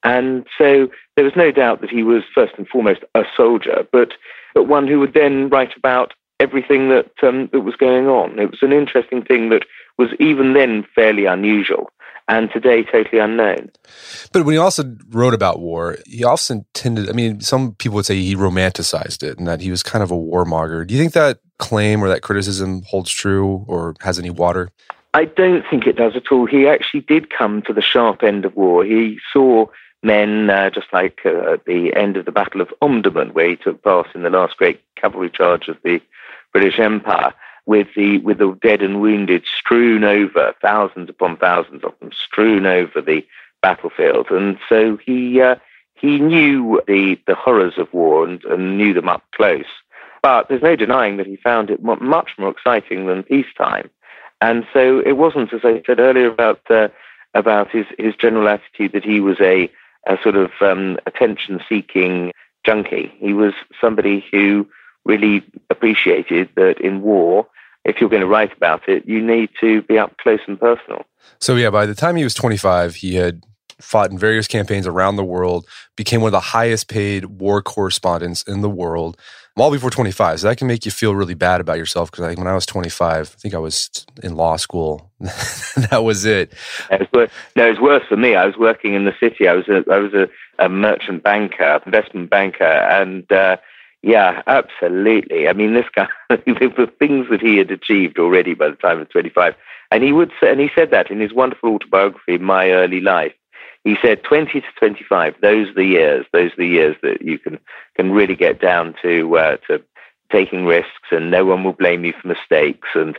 And 0.03 0.45
so 0.57 0.89
there 1.15 1.23
was 1.23 1.35
no 1.35 1.51
doubt 1.51 1.79
that 1.81 1.89
he 1.89 2.03
was 2.03 2.23
first 2.35 2.53
and 2.57 2.67
foremost 2.67 3.03
a 3.15 3.23
soldier, 3.37 3.87
but, 3.91 4.13
but 4.53 4.67
one 4.67 4.87
who 4.87 4.99
would 4.99 5.13
then 5.13 5.47
write 5.49 5.77
about 5.77 6.13
everything 6.41 6.89
that, 6.89 7.11
um, 7.23 7.49
that 7.51 7.61
was 7.61 7.75
going 7.75 8.07
on. 8.07 8.39
It 8.39 8.49
was 8.49 8.61
an 8.61 8.73
interesting 8.73 9.23
thing 9.23 9.49
that 9.49 9.63
was 9.97 10.09
even 10.19 10.53
then 10.53 10.85
fairly 10.95 11.25
unusual 11.25 11.91
and 12.27 12.49
today 12.51 12.83
totally 12.83 13.19
unknown. 13.19 13.69
But 14.31 14.45
when 14.45 14.53
he 14.53 14.57
also 14.57 14.95
wrote 15.09 15.33
about 15.33 15.59
war, 15.59 15.97
he 16.05 16.23
often 16.23 16.65
tended, 16.73 17.09
I 17.09 17.13
mean, 17.13 17.41
some 17.41 17.73
people 17.75 17.95
would 17.97 18.05
say 18.05 18.15
he 18.15 18.35
romanticized 18.35 19.21
it 19.21 19.37
and 19.37 19.47
that 19.47 19.61
he 19.61 19.69
was 19.69 19.83
kind 19.83 20.01
of 20.01 20.11
a 20.11 20.15
warmonger. 20.15 20.87
Do 20.87 20.93
you 20.93 20.99
think 20.99 21.13
that 21.13 21.39
claim 21.59 22.03
or 22.03 22.09
that 22.09 22.21
criticism 22.21 22.83
holds 22.87 23.11
true 23.11 23.65
or 23.67 23.95
has 24.01 24.17
any 24.17 24.29
water? 24.29 24.69
I 25.13 25.25
don't 25.25 25.65
think 25.69 25.85
it 25.85 25.97
does 25.97 26.15
at 26.15 26.31
all. 26.31 26.45
He 26.45 26.67
actually 26.67 27.01
did 27.01 27.29
come 27.29 27.61
to 27.63 27.73
the 27.73 27.81
sharp 27.81 28.23
end 28.23 28.45
of 28.45 28.55
war. 28.55 28.85
He 28.85 29.19
saw 29.33 29.65
men, 30.03 30.49
uh, 30.49 30.69
just 30.69 30.87
like 30.93 31.19
uh, 31.25 31.53
at 31.53 31.65
the 31.65 31.93
end 31.95 32.17
of 32.17 32.25
the 32.25 32.31
Battle 32.31 32.61
of 32.61 32.73
Omdurman, 32.81 33.33
where 33.33 33.49
he 33.49 33.55
took 33.57 33.83
part 33.83 34.07
in 34.15 34.23
the 34.23 34.29
last 34.29 34.57
great 34.57 34.81
cavalry 34.95 35.29
charge 35.29 35.67
of 35.67 35.77
the 35.83 35.99
British 36.53 36.79
Empire, 36.79 37.33
with 37.65 37.87
the 37.95 38.19
with 38.19 38.39
the 38.39 38.57
dead 38.61 38.81
and 38.81 39.01
wounded 39.01 39.45
strewn 39.45 40.03
over, 40.03 40.53
thousands 40.61 41.09
upon 41.09 41.37
thousands 41.37 41.83
of 41.83 41.93
them 41.99 42.11
strewn 42.11 42.65
over 42.65 43.01
the 43.01 43.25
battlefield, 43.61 44.27
and 44.31 44.57
so 44.67 44.97
he 44.97 45.41
uh, 45.41 45.55
he 45.95 46.19
knew 46.19 46.81
the 46.87 47.17
the 47.27 47.35
horrors 47.35 47.77
of 47.77 47.93
war 47.93 48.27
and, 48.27 48.43
and 48.45 48.77
knew 48.77 48.93
them 48.93 49.07
up 49.09 49.23
close. 49.35 49.65
But 50.21 50.49
there's 50.49 50.61
no 50.61 50.75
denying 50.75 51.17
that 51.17 51.25
he 51.25 51.35
found 51.37 51.69
it 51.69 51.81
much 51.83 52.31
more 52.37 52.49
exciting 52.49 53.07
than 53.07 53.23
peacetime, 53.23 53.89
and 54.39 54.65
so 54.73 54.99
it 54.99 55.13
wasn't, 55.13 55.53
as 55.53 55.61
I 55.63 55.81
said 55.85 55.99
earlier, 55.99 56.27
about 56.27 56.61
uh, 56.69 56.89
about 57.33 57.71
his 57.71 57.85
his 57.97 58.15
general 58.15 58.47
attitude 58.47 58.91
that 58.93 59.03
he 59.03 59.19
was 59.19 59.37
a 59.39 59.71
a 60.07 60.17
sort 60.21 60.35
of 60.35 60.51
um, 60.61 60.97
attention 61.05 61.59
seeking 61.69 62.33
junkie. 62.65 63.13
He 63.19 63.33
was 63.33 63.53
somebody 63.79 64.25
who 64.31 64.67
really 65.05 65.43
appreciated 65.69 66.49
that 66.55 66.79
in 66.79 67.01
war, 67.01 67.47
if 67.83 67.99
you're 67.99 68.09
going 68.09 68.21
to 68.21 68.27
write 68.27 68.55
about 68.55 68.87
it, 68.87 69.05
you 69.07 69.25
need 69.25 69.49
to 69.59 69.81
be 69.83 69.97
up 69.97 70.17
close 70.17 70.39
and 70.47 70.59
personal. 70.59 71.03
So, 71.39 71.55
yeah, 71.55 71.69
by 71.69 71.85
the 71.85 71.95
time 71.95 72.15
he 72.15 72.23
was 72.23 72.33
25, 72.33 72.95
he 72.95 73.15
had 73.15 73.43
fought 73.79 74.11
in 74.11 74.17
various 74.17 74.47
campaigns 74.47 74.87
around 74.87 75.15
the 75.15 75.23
world, 75.23 75.67
became 75.95 76.21
one 76.21 76.29
of 76.29 76.33
the 76.33 76.39
highest 76.39 76.87
paid 76.87 77.25
war 77.25 77.61
correspondents 77.61 78.43
in 78.43 78.61
the 78.61 78.69
world, 78.69 79.17
all 79.57 79.71
before 79.71 79.89
25. 79.89 80.39
So 80.39 80.47
that 80.47 80.57
can 80.57 80.67
make 80.67 80.85
you 80.85 80.91
feel 80.91 81.15
really 81.15 81.33
bad 81.33 81.61
about 81.61 81.77
yourself 81.77 82.09
because 82.09 82.25
like 82.25 82.37
when 82.37 82.47
I 82.47 82.53
was 82.53 82.65
25, 82.65 83.35
I 83.35 83.39
think 83.39 83.53
I 83.53 83.57
was 83.57 84.05
in 84.23 84.35
law 84.35 84.55
school. 84.55 85.11
that 85.19 86.03
was 86.03 86.25
it. 86.25 86.53
it 86.89 86.99
was 86.99 87.07
worse, 87.13 87.31
no, 87.55 87.67
it 87.67 87.71
was 87.71 87.79
worse 87.79 88.03
for 88.07 88.17
me. 88.17 88.35
I 88.35 88.45
was 88.45 88.57
working 88.57 88.93
in 88.93 89.05
the 89.05 89.13
city. 89.19 89.47
I 89.47 89.53
was 89.53 89.67
a, 89.67 89.83
I 89.91 89.97
was 89.97 90.13
a, 90.13 90.29
a 90.59 90.69
merchant 90.69 91.23
banker, 91.23 91.81
investment 91.85 92.29
banker, 92.29 92.63
and 92.63 93.29
uh, 93.31 93.57
yeah, 94.03 94.41
absolutely. 94.47 95.47
I 95.47 95.53
mean, 95.53 95.73
this 95.73 95.85
guy, 95.95 96.07
the 96.29 96.91
things 96.99 97.27
that 97.29 97.41
he 97.41 97.57
had 97.57 97.71
achieved 97.71 98.17
already 98.17 98.53
by 98.53 98.69
the 98.69 98.75
time 98.75 98.99
of 98.99 99.09
25, 99.09 99.53
and 99.91 100.03
he 100.03 100.11
would, 100.11 100.31
and 100.41 100.59
he 100.59 100.69
said 100.73 100.91
that 100.91 101.11
in 101.11 101.19
his 101.19 101.33
wonderful 101.33 101.75
autobiography, 101.75 102.37
My 102.37 102.71
Early 102.71 103.01
Life. 103.01 103.33
He 103.83 103.95
said 104.01 104.23
20 104.23 104.61
to 104.61 104.67
25, 104.77 105.35
those 105.41 105.69
are 105.69 105.73
the 105.73 105.85
years, 105.85 106.25
those 106.31 106.51
are 106.51 106.57
the 106.57 106.67
years 106.67 106.95
that 107.01 107.21
you 107.23 107.39
can, 107.39 107.59
can 107.95 108.11
really 108.11 108.35
get 108.35 108.61
down 108.61 108.93
to, 109.01 109.37
uh, 109.37 109.57
to 109.67 109.81
taking 110.31 110.65
risks 110.65 111.09
and 111.11 111.31
no 111.31 111.45
one 111.45 111.63
will 111.63 111.73
blame 111.73 112.05
you 112.05 112.13
for 112.13 112.27
mistakes. 112.27 112.89
And 112.95 113.17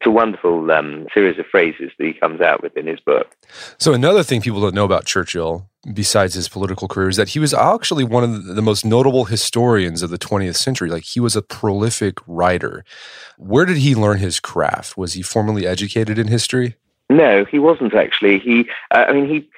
it's 0.00 0.06
a 0.06 0.10
wonderful 0.10 0.70
um, 0.70 1.06
series 1.12 1.38
of 1.38 1.44
phrases 1.46 1.90
that 1.98 2.06
he 2.06 2.14
comes 2.14 2.40
out 2.40 2.62
with 2.62 2.74
in 2.74 2.86
his 2.86 3.00
book. 3.00 3.36
So 3.76 3.92
another 3.92 4.22
thing 4.22 4.40
people 4.40 4.62
don't 4.62 4.74
know 4.74 4.86
about 4.86 5.04
Churchill, 5.04 5.68
besides 5.92 6.32
his 6.32 6.48
political 6.48 6.88
career, 6.88 7.10
is 7.10 7.16
that 7.16 7.28
he 7.28 7.38
was 7.38 7.52
actually 7.52 8.04
one 8.04 8.24
of 8.24 8.44
the 8.46 8.62
most 8.62 8.82
notable 8.82 9.26
historians 9.26 10.00
of 10.00 10.08
the 10.08 10.16
20th 10.16 10.56
century. 10.56 10.88
Like 10.88 11.04
he 11.04 11.20
was 11.20 11.36
a 11.36 11.42
prolific 11.42 12.16
writer. 12.26 12.82
Where 13.36 13.66
did 13.66 13.76
he 13.76 13.94
learn 13.94 14.18
his 14.18 14.40
craft? 14.40 14.96
Was 14.96 15.12
he 15.12 15.20
formally 15.20 15.66
educated 15.66 16.18
in 16.18 16.28
history? 16.28 16.76
No, 17.10 17.44
he 17.44 17.58
wasn't 17.58 17.94
actually. 17.94 18.38
He, 18.38 18.70
uh, 18.92 19.04
I 19.06 19.12
mean, 19.12 19.28
he 19.28 19.50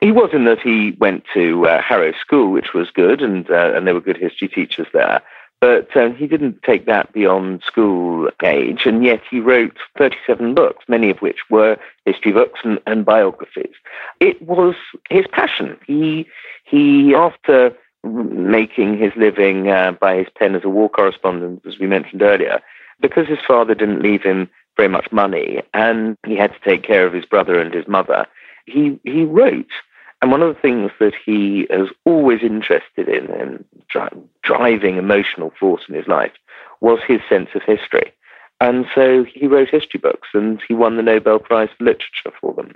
he 0.00 0.10
was 0.10 0.30
in 0.32 0.46
that 0.46 0.58
he 0.60 0.96
went 0.98 1.24
to 1.34 1.64
uh, 1.68 1.80
Harrow 1.80 2.12
School, 2.20 2.50
which 2.50 2.74
was 2.74 2.90
good, 2.90 3.22
and 3.22 3.48
uh, 3.48 3.72
and 3.76 3.86
there 3.86 3.94
were 3.94 4.00
good 4.00 4.16
history 4.16 4.48
teachers 4.48 4.88
there. 4.92 5.22
But 5.60 5.96
um, 5.96 6.14
he 6.14 6.26
didn't 6.26 6.62
take 6.62 6.86
that 6.86 7.12
beyond 7.12 7.62
school 7.66 8.28
age, 8.44 8.82
and 8.84 9.02
yet 9.02 9.22
he 9.30 9.40
wrote 9.40 9.76
37 9.96 10.54
books, 10.54 10.84
many 10.86 11.08
of 11.10 11.18
which 11.18 11.38
were 11.48 11.78
history 12.04 12.32
books 12.32 12.60
and, 12.62 12.78
and 12.86 13.06
biographies. 13.06 13.74
It 14.20 14.40
was 14.42 14.74
his 15.08 15.24
passion. 15.32 15.78
He, 15.86 16.26
he 16.64 17.14
after 17.14 17.72
making 18.04 18.98
his 18.98 19.12
living 19.16 19.68
uh, 19.68 19.92
by 20.00 20.16
his 20.16 20.28
pen 20.38 20.54
as 20.54 20.64
a 20.64 20.68
war 20.68 20.88
correspondent, 20.88 21.62
as 21.66 21.78
we 21.78 21.86
mentioned 21.86 22.22
earlier, 22.22 22.60
because 23.00 23.26
his 23.26 23.38
father 23.46 23.74
didn't 23.74 24.02
leave 24.02 24.22
him 24.22 24.48
very 24.76 24.88
much 24.88 25.10
money 25.10 25.62
and 25.74 26.16
he 26.26 26.36
had 26.36 26.52
to 26.52 26.60
take 26.60 26.82
care 26.82 27.06
of 27.06 27.12
his 27.12 27.24
brother 27.24 27.58
and 27.58 27.72
his 27.72 27.88
mother, 27.88 28.26
he, 28.66 28.98
he 29.04 29.24
wrote. 29.24 29.70
And 30.22 30.30
one 30.30 30.42
of 30.42 30.54
the 30.54 30.60
things 30.60 30.90
that 30.98 31.12
he 31.24 31.66
has 31.70 31.88
always 32.04 32.42
interested 32.42 33.08
in 33.08 33.30
and 33.30 33.64
dri- 33.88 34.08
driving 34.42 34.96
emotional 34.96 35.52
force 35.58 35.82
in 35.88 35.94
his 35.94 36.06
life 36.06 36.32
was 36.80 36.98
his 37.06 37.20
sense 37.28 37.50
of 37.54 37.62
history. 37.62 38.12
And 38.58 38.86
so 38.94 39.24
he 39.24 39.46
wrote 39.46 39.68
history 39.68 40.00
books 40.00 40.28
and 40.32 40.62
he 40.66 40.72
won 40.72 40.96
the 40.96 41.02
Nobel 41.02 41.38
Prize 41.38 41.68
for 41.76 41.84
Literature 41.84 42.32
for 42.40 42.54
them. 42.54 42.72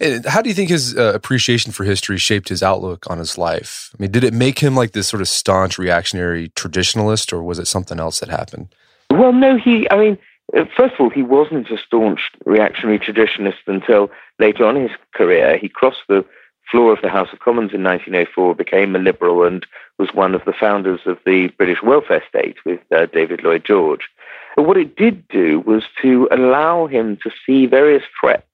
And 0.00 0.26
how 0.26 0.42
do 0.42 0.48
you 0.48 0.54
think 0.54 0.70
his 0.70 0.96
uh, 0.96 1.12
appreciation 1.14 1.70
for 1.70 1.84
history 1.84 2.18
shaped 2.18 2.48
his 2.48 2.64
outlook 2.64 3.08
on 3.08 3.18
his 3.18 3.38
life? 3.38 3.90
I 3.94 4.02
mean, 4.02 4.10
did 4.10 4.24
it 4.24 4.34
make 4.34 4.58
him 4.58 4.74
like 4.74 4.90
this 4.90 5.06
sort 5.06 5.20
of 5.20 5.28
staunch 5.28 5.78
reactionary 5.78 6.48
traditionalist 6.50 7.32
or 7.32 7.44
was 7.44 7.60
it 7.60 7.68
something 7.68 8.00
else 8.00 8.18
that 8.18 8.28
happened? 8.28 8.74
Well, 9.10 9.32
no, 9.32 9.56
he, 9.56 9.88
I 9.90 9.96
mean, 9.96 10.18
uh, 10.56 10.64
first 10.76 10.94
of 10.94 11.00
all, 11.00 11.10
he 11.10 11.22
wasn't 11.22 11.70
a 11.70 11.78
staunch 11.78 12.32
reactionary 12.44 12.98
traditionalist 12.98 13.58
until 13.68 14.10
later 14.40 14.64
on 14.64 14.76
in 14.76 14.88
his 14.88 14.98
career. 15.14 15.58
He 15.58 15.68
crossed 15.68 16.02
the 16.08 16.24
floor 16.70 16.92
of 16.92 17.02
the 17.02 17.08
House 17.08 17.28
of 17.32 17.40
Commons 17.40 17.72
in 17.74 17.82
1904, 17.82 18.54
became 18.54 18.94
a 18.94 18.98
Liberal, 18.98 19.44
and 19.44 19.66
was 19.98 20.14
one 20.14 20.34
of 20.34 20.44
the 20.44 20.52
founders 20.52 21.00
of 21.06 21.18
the 21.26 21.48
British 21.58 21.82
welfare 21.82 22.22
state 22.28 22.56
with 22.64 22.80
uh, 22.94 23.06
David 23.06 23.42
Lloyd 23.42 23.64
George. 23.64 24.08
But 24.56 24.66
what 24.66 24.76
it 24.76 24.96
did 24.96 25.26
do 25.28 25.60
was 25.60 25.84
to 26.02 26.28
allow 26.30 26.86
him 26.86 27.18
to 27.22 27.30
see 27.46 27.66
various 27.66 28.04
threats 28.20 28.46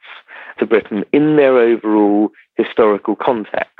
to 0.58 0.66
Britain 0.66 1.04
in 1.12 1.36
their 1.36 1.56
overall 1.58 2.30
historical 2.56 3.16
contexts. 3.16 3.70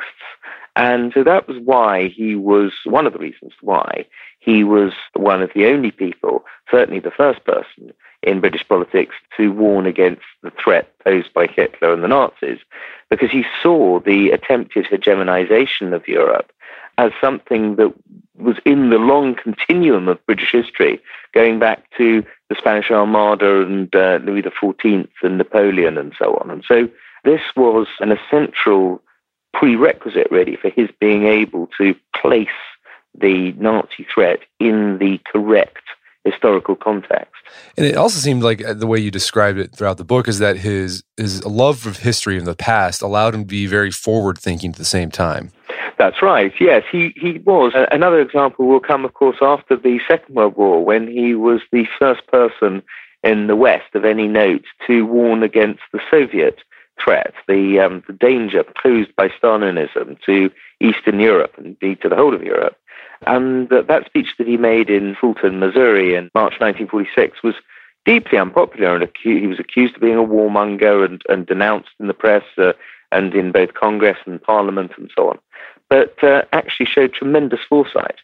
And 0.76 1.12
so 1.14 1.24
that 1.24 1.48
was 1.48 1.56
why 1.64 2.08
he 2.08 2.34
was 2.34 2.72
one 2.84 3.06
of 3.06 3.14
the 3.14 3.18
reasons 3.18 3.52
why 3.62 4.04
he 4.40 4.62
was 4.62 4.92
one 5.14 5.42
of 5.42 5.50
the 5.54 5.66
only 5.66 5.90
people, 5.90 6.44
certainly 6.70 7.00
the 7.00 7.10
first 7.10 7.44
person 7.44 7.92
in 8.26 8.40
British 8.40 8.66
politics, 8.68 9.14
to 9.36 9.52
warn 9.52 9.86
against 9.86 10.22
the 10.42 10.50
threat 10.62 10.92
posed 10.98 11.32
by 11.32 11.46
Hitler 11.46 11.92
and 11.92 12.02
the 12.02 12.08
Nazis, 12.08 12.58
because 13.08 13.30
he 13.30 13.44
saw 13.62 14.00
the 14.00 14.30
attempted 14.30 14.86
hegemonization 14.86 15.94
of 15.94 16.06
Europe 16.08 16.52
as 16.98 17.12
something 17.20 17.76
that 17.76 17.92
was 18.36 18.56
in 18.64 18.90
the 18.90 18.98
long 18.98 19.34
continuum 19.34 20.08
of 20.08 20.24
British 20.26 20.52
history, 20.52 21.00
going 21.32 21.58
back 21.58 21.84
to 21.96 22.24
the 22.48 22.56
Spanish 22.56 22.90
Armada 22.90 23.62
and 23.62 23.94
uh, 23.94 24.18
Louis 24.22 24.42
XIV 24.42 25.08
and 25.22 25.38
Napoleon 25.38 25.98
and 25.98 26.14
so 26.18 26.36
on. 26.36 26.50
And 26.50 26.64
so 26.66 26.88
this 27.24 27.40
was 27.54 27.86
an 28.00 28.12
essential 28.12 29.02
prerequisite, 29.52 30.28
really, 30.30 30.56
for 30.56 30.70
his 30.70 30.88
being 31.00 31.24
able 31.24 31.68
to 31.78 31.94
place 32.14 32.48
the 33.18 33.52
Nazi 33.52 34.06
threat 34.12 34.40
in 34.60 34.98
the 34.98 35.18
correct 35.30 35.82
historical 36.30 36.76
context. 36.76 37.34
And 37.76 37.86
it 37.86 37.96
also 37.96 38.18
seemed 38.18 38.42
like 38.42 38.64
uh, 38.64 38.74
the 38.74 38.86
way 38.86 38.98
you 38.98 39.10
described 39.10 39.58
it 39.58 39.74
throughout 39.74 39.96
the 39.96 40.04
book 40.04 40.28
is 40.28 40.38
that 40.40 40.58
his 40.58 41.02
his 41.16 41.44
love 41.44 41.86
of 41.86 41.98
history 41.98 42.36
in 42.36 42.44
the 42.44 42.56
past 42.56 43.02
allowed 43.02 43.34
him 43.34 43.42
to 43.42 43.46
be 43.46 43.66
very 43.66 43.90
forward 43.90 44.38
thinking 44.38 44.70
at 44.70 44.76
the 44.76 44.84
same 44.84 45.10
time. 45.10 45.52
That's 45.98 46.20
right. 46.20 46.52
Yes, 46.60 46.82
he, 46.90 47.14
he 47.16 47.38
was. 47.38 47.72
Another 47.90 48.20
example 48.20 48.66
will 48.66 48.80
come, 48.80 49.04
of 49.04 49.14
course, 49.14 49.38
after 49.40 49.76
the 49.76 49.98
Second 50.08 50.34
World 50.34 50.56
War, 50.56 50.84
when 50.84 51.08
he 51.08 51.34
was 51.34 51.60
the 51.72 51.86
first 51.98 52.26
person 52.26 52.82
in 53.22 53.46
the 53.46 53.56
West 53.56 53.94
of 53.94 54.04
any 54.04 54.28
note 54.28 54.64
to 54.86 55.06
warn 55.06 55.42
against 55.42 55.80
the 55.92 56.00
Soviet 56.10 56.58
threat, 57.02 57.32
the, 57.48 57.80
um, 57.80 58.02
the 58.06 58.12
danger 58.12 58.64
posed 58.82 59.14
by 59.16 59.28
Stalinism 59.28 60.18
to 60.26 60.50
Eastern 60.80 61.18
Europe 61.18 61.52
and 61.56 61.66
indeed 61.66 62.00
to 62.02 62.08
the 62.08 62.16
whole 62.16 62.34
of 62.34 62.42
Europe. 62.42 62.76
And 63.26 63.68
that, 63.70 64.06
speech 64.06 64.28
that 64.38 64.46
he 64.46 64.56
made 64.56 64.90
in 64.90 65.14
Fulton, 65.14 65.58
Missouri 65.58 66.14
in 66.14 66.30
March 66.34 66.54
1946 66.60 67.42
was 67.42 67.54
deeply 68.04 68.38
unpopular 68.38 68.94
and 68.94 69.08
he 69.22 69.46
was 69.46 69.58
accused 69.58 69.96
of 69.96 70.00
being 70.00 70.16
a 70.16 70.22
warmonger 70.22 71.04
and, 71.04 71.22
and 71.28 71.46
denounced 71.46 71.90
in 71.98 72.06
the 72.06 72.14
press 72.14 72.44
uh, 72.58 72.72
and 73.10 73.34
in 73.34 73.52
both 73.52 73.74
Congress 73.74 74.18
and 74.26 74.42
Parliament 74.42 74.92
and 74.96 75.10
so 75.16 75.30
on 75.30 75.38
but 75.88 76.22
uh, 76.22 76.42
actually 76.52 76.86
showed 76.86 77.12
tremendous 77.12 77.60
foresight. 77.68 78.16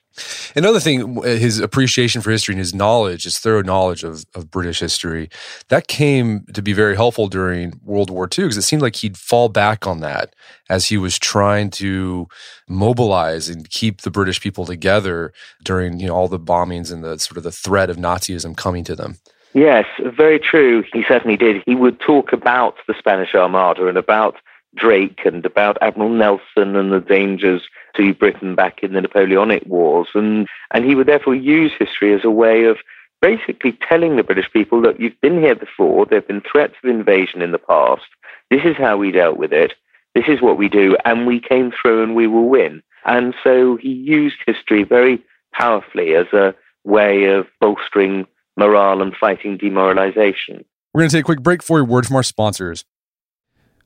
Another 0.54 0.80
thing, 0.80 1.22
his 1.22 1.58
appreciation 1.58 2.20
for 2.20 2.30
history 2.30 2.52
and 2.52 2.58
his 2.58 2.74
knowledge, 2.74 3.24
his 3.24 3.38
thorough 3.38 3.62
knowledge 3.62 4.04
of, 4.04 4.24
of 4.34 4.50
British 4.50 4.80
history, 4.80 5.30
that 5.68 5.88
came 5.88 6.44
to 6.52 6.60
be 6.60 6.72
very 6.72 6.96
helpful 6.96 7.28
during 7.28 7.80
World 7.82 8.10
War 8.10 8.24
II 8.24 8.44
because 8.44 8.58
it 8.58 8.62
seemed 8.62 8.82
like 8.82 8.96
he'd 8.96 9.16
fall 9.16 9.48
back 9.48 9.86
on 9.86 10.00
that 10.00 10.34
as 10.68 10.86
he 10.86 10.98
was 10.98 11.18
trying 11.18 11.70
to 11.70 12.28
mobilize 12.68 13.48
and 13.48 13.70
keep 13.70 14.02
the 14.02 14.10
British 14.10 14.40
people 14.40 14.66
together 14.66 15.32
during 15.64 15.98
you 15.98 16.08
know 16.08 16.14
all 16.14 16.28
the 16.28 16.38
bombings 16.38 16.92
and 16.92 17.02
the 17.02 17.18
sort 17.18 17.38
of 17.38 17.44
the 17.44 17.52
threat 17.52 17.88
of 17.88 17.96
Nazism 17.96 18.56
coming 18.56 18.84
to 18.84 18.96
them. 18.96 19.18
Yes, 19.54 19.84
very 20.00 20.38
true. 20.38 20.82
He 20.92 21.04
certainly 21.06 21.36
did. 21.36 21.62
He 21.66 21.74
would 21.74 22.00
talk 22.00 22.32
about 22.32 22.76
the 22.86 22.94
Spanish 22.98 23.34
Armada 23.34 23.86
and 23.86 23.98
about 23.98 24.36
Drake 24.74 25.20
and 25.24 25.44
about 25.44 25.78
Admiral 25.80 26.10
Nelson 26.10 26.76
and 26.76 26.92
the 26.92 27.00
dangers 27.00 27.62
to 27.96 28.14
Britain 28.14 28.54
back 28.54 28.82
in 28.82 28.92
the 28.92 29.00
Napoleonic 29.00 29.64
Wars. 29.66 30.08
And, 30.14 30.46
and 30.72 30.84
he 30.84 30.94
would 30.94 31.08
therefore 31.08 31.34
use 31.34 31.72
history 31.78 32.14
as 32.14 32.24
a 32.24 32.30
way 32.30 32.64
of 32.64 32.78
basically 33.20 33.78
telling 33.88 34.16
the 34.16 34.24
British 34.24 34.50
people, 34.52 34.80
look, 34.80 34.98
you've 34.98 35.20
been 35.20 35.40
here 35.40 35.54
before, 35.54 36.06
there 36.06 36.18
have 36.18 36.28
been 36.28 36.42
threats 36.42 36.74
of 36.82 36.90
invasion 36.90 37.40
in 37.40 37.52
the 37.52 37.58
past, 37.58 38.02
this 38.50 38.62
is 38.64 38.76
how 38.76 38.96
we 38.96 39.12
dealt 39.12 39.36
with 39.36 39.52
it, 39.52 39.74
this 40.14 40.24
is 40.26 40.42
what 40.42 40.58
we 40.58 40.68
do, 40.68 40.96
and 41.04 41.26
we 41.26 41.40
came 41.40 41.70
through 41.70 42.02
and 42.02 42.14
we 42.14 42.26
will 42.26 42.48
win. 42.48 42.82
And 43.04 43.34
so 43.42 43.76
he 43.76 43.90
used 43.90 44.36
history 44.44 44.82
very 44.82 45.22
powerfully 45.52 46.14
as 46.14 46.26
a 46.32 46.54
way 46.84 47.24
of 47.24 47.46
bolstering 47.60 48.26
morale 48.56 49.00
and 49.00 49.14
fighting 49.16 49.56
demoralization. 49.56 50.64
We're 50.92 51.02
going 51.02 51.10
to 51.10 51.16
take 51.16 51.24
a 51.24 51.26
quick 51.26 51.42
break 51.42 51.62
for 51.62 51.80
a 51.80 51.84
word 51.84 52.06
from 52.06 52.16
our 52.16 52.22
sponsors. 52.22 52.84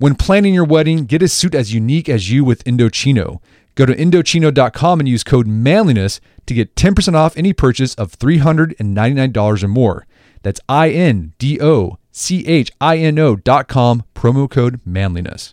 When 0.00 0.14
planning 0.14 0.54
your 0.54 0.64
wedding, 0.64 1.04
get 1.04 1.20
a 1.20 1.28
suit 1.28 1.54
as 1.54 1.74
unique 1.74 2.08
as 2.08 2.30
you 2.30 2.42
with 2.42 2.64
Indochino. 2.64 3.42
Go 3.74 3.84
to 3.84 3.94
Indochino.com 3.94 4.98
and 4.98 5.06
use 5.06 5.22
code 5.22 5.46
manliness 5.46 6.22
to 6.46 6.54
get 6.54 6.74
10% 6.74 7.12
off 7.12 7.36
any 7.36 7.52
purchase 7.52 7.94
of 7.96 8.18
$399 8.18 9.62
or 9.62 9.68
more. 9.68 10.06
That's 10.42 10.58
I 10.70 10.88
N 10.88 11.34
D 11.36 11.60
O 11.60 11.98
C 12.12 12.46
H 12.46 12.72
I 12.80 12.96
N 12.96 13.18
O.com, 13.18 14.04
promo 14.14 14.50
code 14.50 14.80
manliness. 14.86 15.52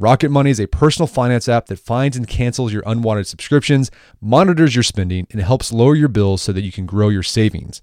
Rocket 0.00 0.30
Money 0.30 0.48
is 0.48 0.58
a 0.58 0.66
personal 0.66 1.06
finance 1.06 1.46
app 1.46 1.66
that 1.66 1.78
finds 1.78 2.16
and 2.16 2.26
cancels 2.26 2.72
your 2.72 2.82
unwanted 2.86 3.26
subscriptions, 3.26 3.90
monitors 4.18 4.74
your 4.74 4.82
spending, 4.82 5.26
and 5.30 5.42
helps 5.42 5.74
lower 5.74 5.94
your 5.94 6.08
bills 6.08 6.40
so 6.40 6.54
that 6.54 6.62
you 6.62 6.72
can 6.72 6.86
grow 6.86 7.10
your 7.10 7.22
savings. 7.22 7.82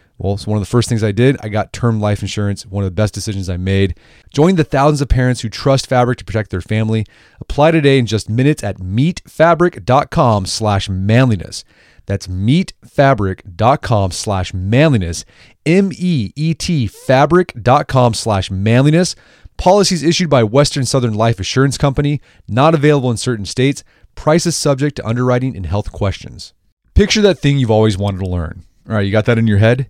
Well, 0.21 0.37
so 0.37 0.51
one 0.51 0.57
of 0.57 0.61
the 0.61 0.69
first 0.69 0.87
things 0.87 1.03
I 1.03 1.11
did, 1.11 1.35
I 1.41 1.49
got 1.49 1.73
term 1.73 1.99
life 1.99 2.21
insurance, 2.21 2.63
one 2.63 2.83
of 2.83 2.87
the 2.87 2.95
best 2.95 3.15
decisions 3.15 3.49
I 3.49 3.57
made. 3.57 3.97
Join 4.31 4.55
the 4.55 4.63
thousands 4.63 5.01
of 5.01 5.09
parents 5.09 5.41
who 5.41 5.49
trust 5.49 5.87
Fabric 5.87 6.19
to 6.19 6.25
protect 6.25 6.51
their 6.51 6.61
family. 6.61 7.07
Apply 7.39 7.71
today 7.71 7.97
in 7.97 8.05
just 8.05 8.29
minutes 8.29 8.63
at 8.63 8.77
meetfabric.com 8.77 10.45
slash 10.45 10.89
manliness. 10.89 11.63
That's 12.05 12.27
meetfabric.com 12.27 14.11
slash 14.11 14.53
manliness. 14.53 15.25
M-E-E-T 15.65 16.87
fabric.com 16.87 18.13
slash 18.13 18.51
manliness. 18.51 19.15
Policies 19.57 20.03
issued 20.03 20.29
by 20.29 20.43
Western 20.43 20.85
Southern 20.85 21.15
Life 21.15 21.39
Assurance 21.39 21.79
Company, 21.79 22.21
not 22.47 22.75
available 22.75 23.09
in 23.09 23.17
certain 23.17 23.45
states. 23.45 23.83
Prices 24.13 24.55
subject 24.55 24.97
to 24.97 25.07
underwriting 25.07 25.55
and 25.55 25.65
health 25.65 25.91
questions. 25.91 26.53
Picture 26.93 27.21
that 27.21 27.39
thing 27.39 27.57
you've 27.57 27.71
always 27.71 27.97
wanted 27.97 28.19
to 28.19 28.29
learn. 28.29 28.65
All 28.87 28.95
right, 28.95 29.05
you 29.05 29.11
got 29.11 29.25
that 29.25 29.39
in 29.39 29.47
your 29.47 29.57
head? 29.57 29.89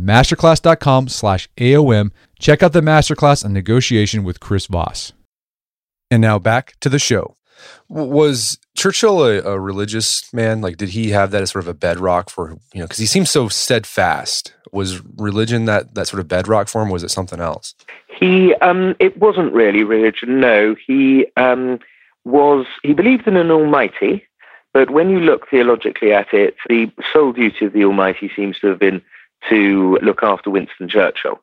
Masterclass.com 0.00 1.08
slash 1.08 1.48
AOM. 1.56 2.10
Check 2.38 2.62
out 2.62 2.72
the 2.72 2.80
masterclass 2.80 3.44
on 3.44 3.52
negotiation 3.52 4.24
with 4.24 4.40
Chris 4.40 4.66
Voss. 4.66 5.12
And 6.10 6.20
now 6.20 6.38
back 6.38 6.74
to 6.80 6.88
the 6.88 6.98
show. 6.98 7.36
Was 7.88 8.58
Churchill 8.76 9.24
a, 9.24 9.40
a, 9.40 9.58
religious 9.58 10.32
man? 10.32 10.60
Like, 10.60 10.76
did 10.76 10.90
he 10.90 11.10
have 11.10 11.30
that 11.30 11.42
as 11.42 11.50
sort 11.50 11.64
of 11.64 11.68
a 11.68 11.74
bedrock 11.74 12.28
for 12.28 12.50
you 12.72 12.80
know? 12.80 12.84
Because 12.84 12.98
he 12.98 13.06
seems 13.06 13.30
so 13.30 13.48
steadfast. 13.48 14.52
Was 14.72 15.00
religion 15.16 15.66
that 15.66 15.94
that 15.94 16.08
sort 16.08 16.20
of 16.20 16.28
bedrock 16.28 16.68
for 16.68 16.82
him? 16.82 16.90
Was 16.90 17.04
it 17.04 17.10
something 17.10 17.40
else? 17.40 17.74
He 18.08 18.54
um, 18.56 18.96
it 18.98 19.16
wasn't 19.18 19.52
really 19.52 19.84
religion. 19.84 20.40
No, 20.40 20.74
he 20.86 21.26
um, 21.36 21.78
was. 22.24 22.66
He 22.82 22.92
believed 22.92 23.26
in 23.26 23.36
an 23.36 23.50
Almighty, 23.50 24.26
but 24.72 24.90
when 24.90 25.10
you 25.10 25.20
look 25.20 25.48
theologically 25.48 26.12
at 26.12 26.34
it, 26.34 26.56
the 26.68 26.90
sole 27.12 27.32
duty 27.32 27.66
of 27.66 27.72
the 27.72 27.84
Almighty 27.84 28.30
seems 28.34 28.58
to 28.58 28.66
have 28.66 28.78
been 28.78 29.00
to 29.48 29.98
look 30.02 30.22
after 30.22 30.50
Winston 30.50 30.88
Churchill. 30.88 31.40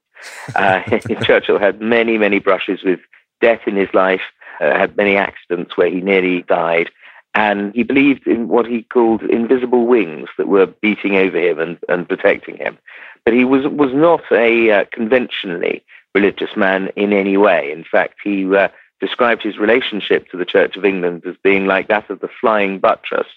Uh, 0.55 0.81
Churchill 1.23 1.59
had 1.59 1.81
many, 1.81 2.17
many 2.17 2.39
brushes 2.39 2.83
with 2.83 2.99
death 3.41 3.61
in 3.65 3.75
his 3.75 3.89
life, 3.93 4.21
uh, 4.59 4.77
had 4.77 4.97
many 4.97 5.17
accidents 5.17 5.75
where 5.75 5.89
he 5.89 6.01
nearly 6.01 6.43
died, 6.43 6.89
and 7.33 7.73
he 7.73 7.83
believed 7.83 8.27
in 8.27 8.47
what 8.47 8.65
he 8.65 8.83
called 8.83 9.23
invisible 9.23 9.87
wings 9.87 10.29
that 10.37 10.47
were 10.47 10.65
beating 10.65 11.15
over 11.15 11.37
him 11.37 11.59
and, 11.59 11.77
and 11.87 12.07
protecting 12.07 12.57
him. 12.57 12.77
But 13.23 13.33
he 13.33 13.45
was, 13.45 13.65
was 13.67 13.93
not 13.93 14.23
a 14.31 14.71
uh, 14.71 14.85
conventionally 14.91 15.83
religious 16.13 16.55
man 16.57 16.89
in 16.95 17.13
any 17.13 17.37
way. 17.37 17.71
In 17.71 17.85
fact, 17.89 18.15
he 18.23 18.53
uh, 18.53 18.67
described 18.99 19.43
his 19.43 19.57
relationship 19.57 20.29
to 20.29 20.37
the 20.37 20.45
Church 20.45 20.75
of 20.75 20.85
England 20.85 21.23
as 21.25 21.35
being 21.43 21.65
like 21.65 21.87
that 21.87 22.09
of 22.09 22.19
the 22.19 22.29
flying 22.39 22.79
buttress, 22.79 23.27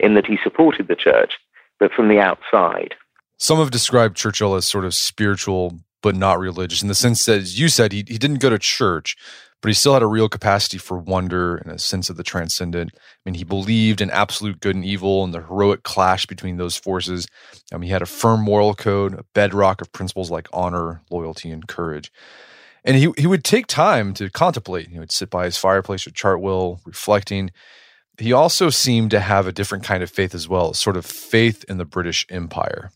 in 0.00 0.14
that 0.14 0.26
he 0.26 0.38
supported 0.42 0.88
the 0.88 0.96
church, 0.96 1.34
but 1.78 1.92
from 1.92 2.08
the 2.08 2.18
outside. 2.18 2.94
Some 3.42 3.58
have 3.58 3.72
described 3.72 4.16
Churchill 4.16 4.54
as 4.54 4.66
sort 4.66 4.84
of 4.84 4.94
spiritual 4.94 5.80
but 6.00 6.14
not 6.14 6.38
religious 6.38 6.80
in 6.80 6.86
the 6.86 6.94
sense 6.94 7.26
that, 7.26 7.40
as 7.40 7.58
you 7.58 7.68
said, 7.68 7.90
he, 7.90 8.04
he 8.06 8.16
didn't 8.16 8.38
go 8.38 8.48
to 8.48 8.56
church, 8.56 9.16
but 9.60 9.66
he 9.66 9.74
still 9.74 9.94
had 9.94 10.02
a 10.02 10.06
real 10.06 10.28
capacity 10.28 10.78
for 10.78 10.96
wonder 10.96 11.56
and 11.56 11.72
a 11.72 11.78
sense 11.80 12.08
of 12.08 12.16
the 12.16 12.22
transcendent. 12.22 12.92
I 12.94 12.98
mean, 13.24 13.34
he 13.34 13.42
believed 13.42 14.00
in 14.00 14.12
absolute 14.12 14.60
good 14.60 14.76
and 14.76 14.84
evil 14.84 15.24
and 15.24 15.34
the 15.34 15.42
heroic 15.42 15.82
clash 15.82 16.24
between 16.24 16.56
those 16.56 16.76
forces. 16.76 17.26
Mean, 17.72 17.82
he 17.82 17.88
had 17.88 18.00
a 18.00 18.06
firm 18.06 18.42
moral 18.42 18.76
code, 18.76 19.14
a 19.14 19.24
bedrock 19.34 19.80
of 19.80 19.90
principles 19.90 20.30
like 20.30 20.46
honor, 20.52 21.02
loyalty, 21.10 21.50
and 21.50 21.66
courage. 21.66 22.12
And 22.84 22.96
he, 22.96 23.12
he 23.18 23.26
would 23.26 23.42
take 23.42 23.66
time 23.66 24.14
to 24.14 24.30
contemplate. 24.30 24.86
He 24.86 25.00
would 25.00 25.10
sit 25.10 25.30
by 25.30 25.46
his 25.46 25.58
fireplace 25.58 26.06
at 26.06 26.12
Chartwell, 26.12 26.78
reflecting. 26.86 27.50
He 28.18 28.32
also 28.32 28.70
seemed 28.70 29.10
to 29.10 29.18
have 29.18 29.48
a 29.48 29.52
different 29.52 29.82
kind 29.82 30.04
of 30.04 30.12
faith 30.12 30.32
as 30.32 30.48
well, 30.48 30.74
sort 30.74 30.96
of 30.96 31.04
faith 31.04 31.64
in 31.68 31.78
the 31.78 31.84
British 31.84 32.24
Empire. 32.30 32.92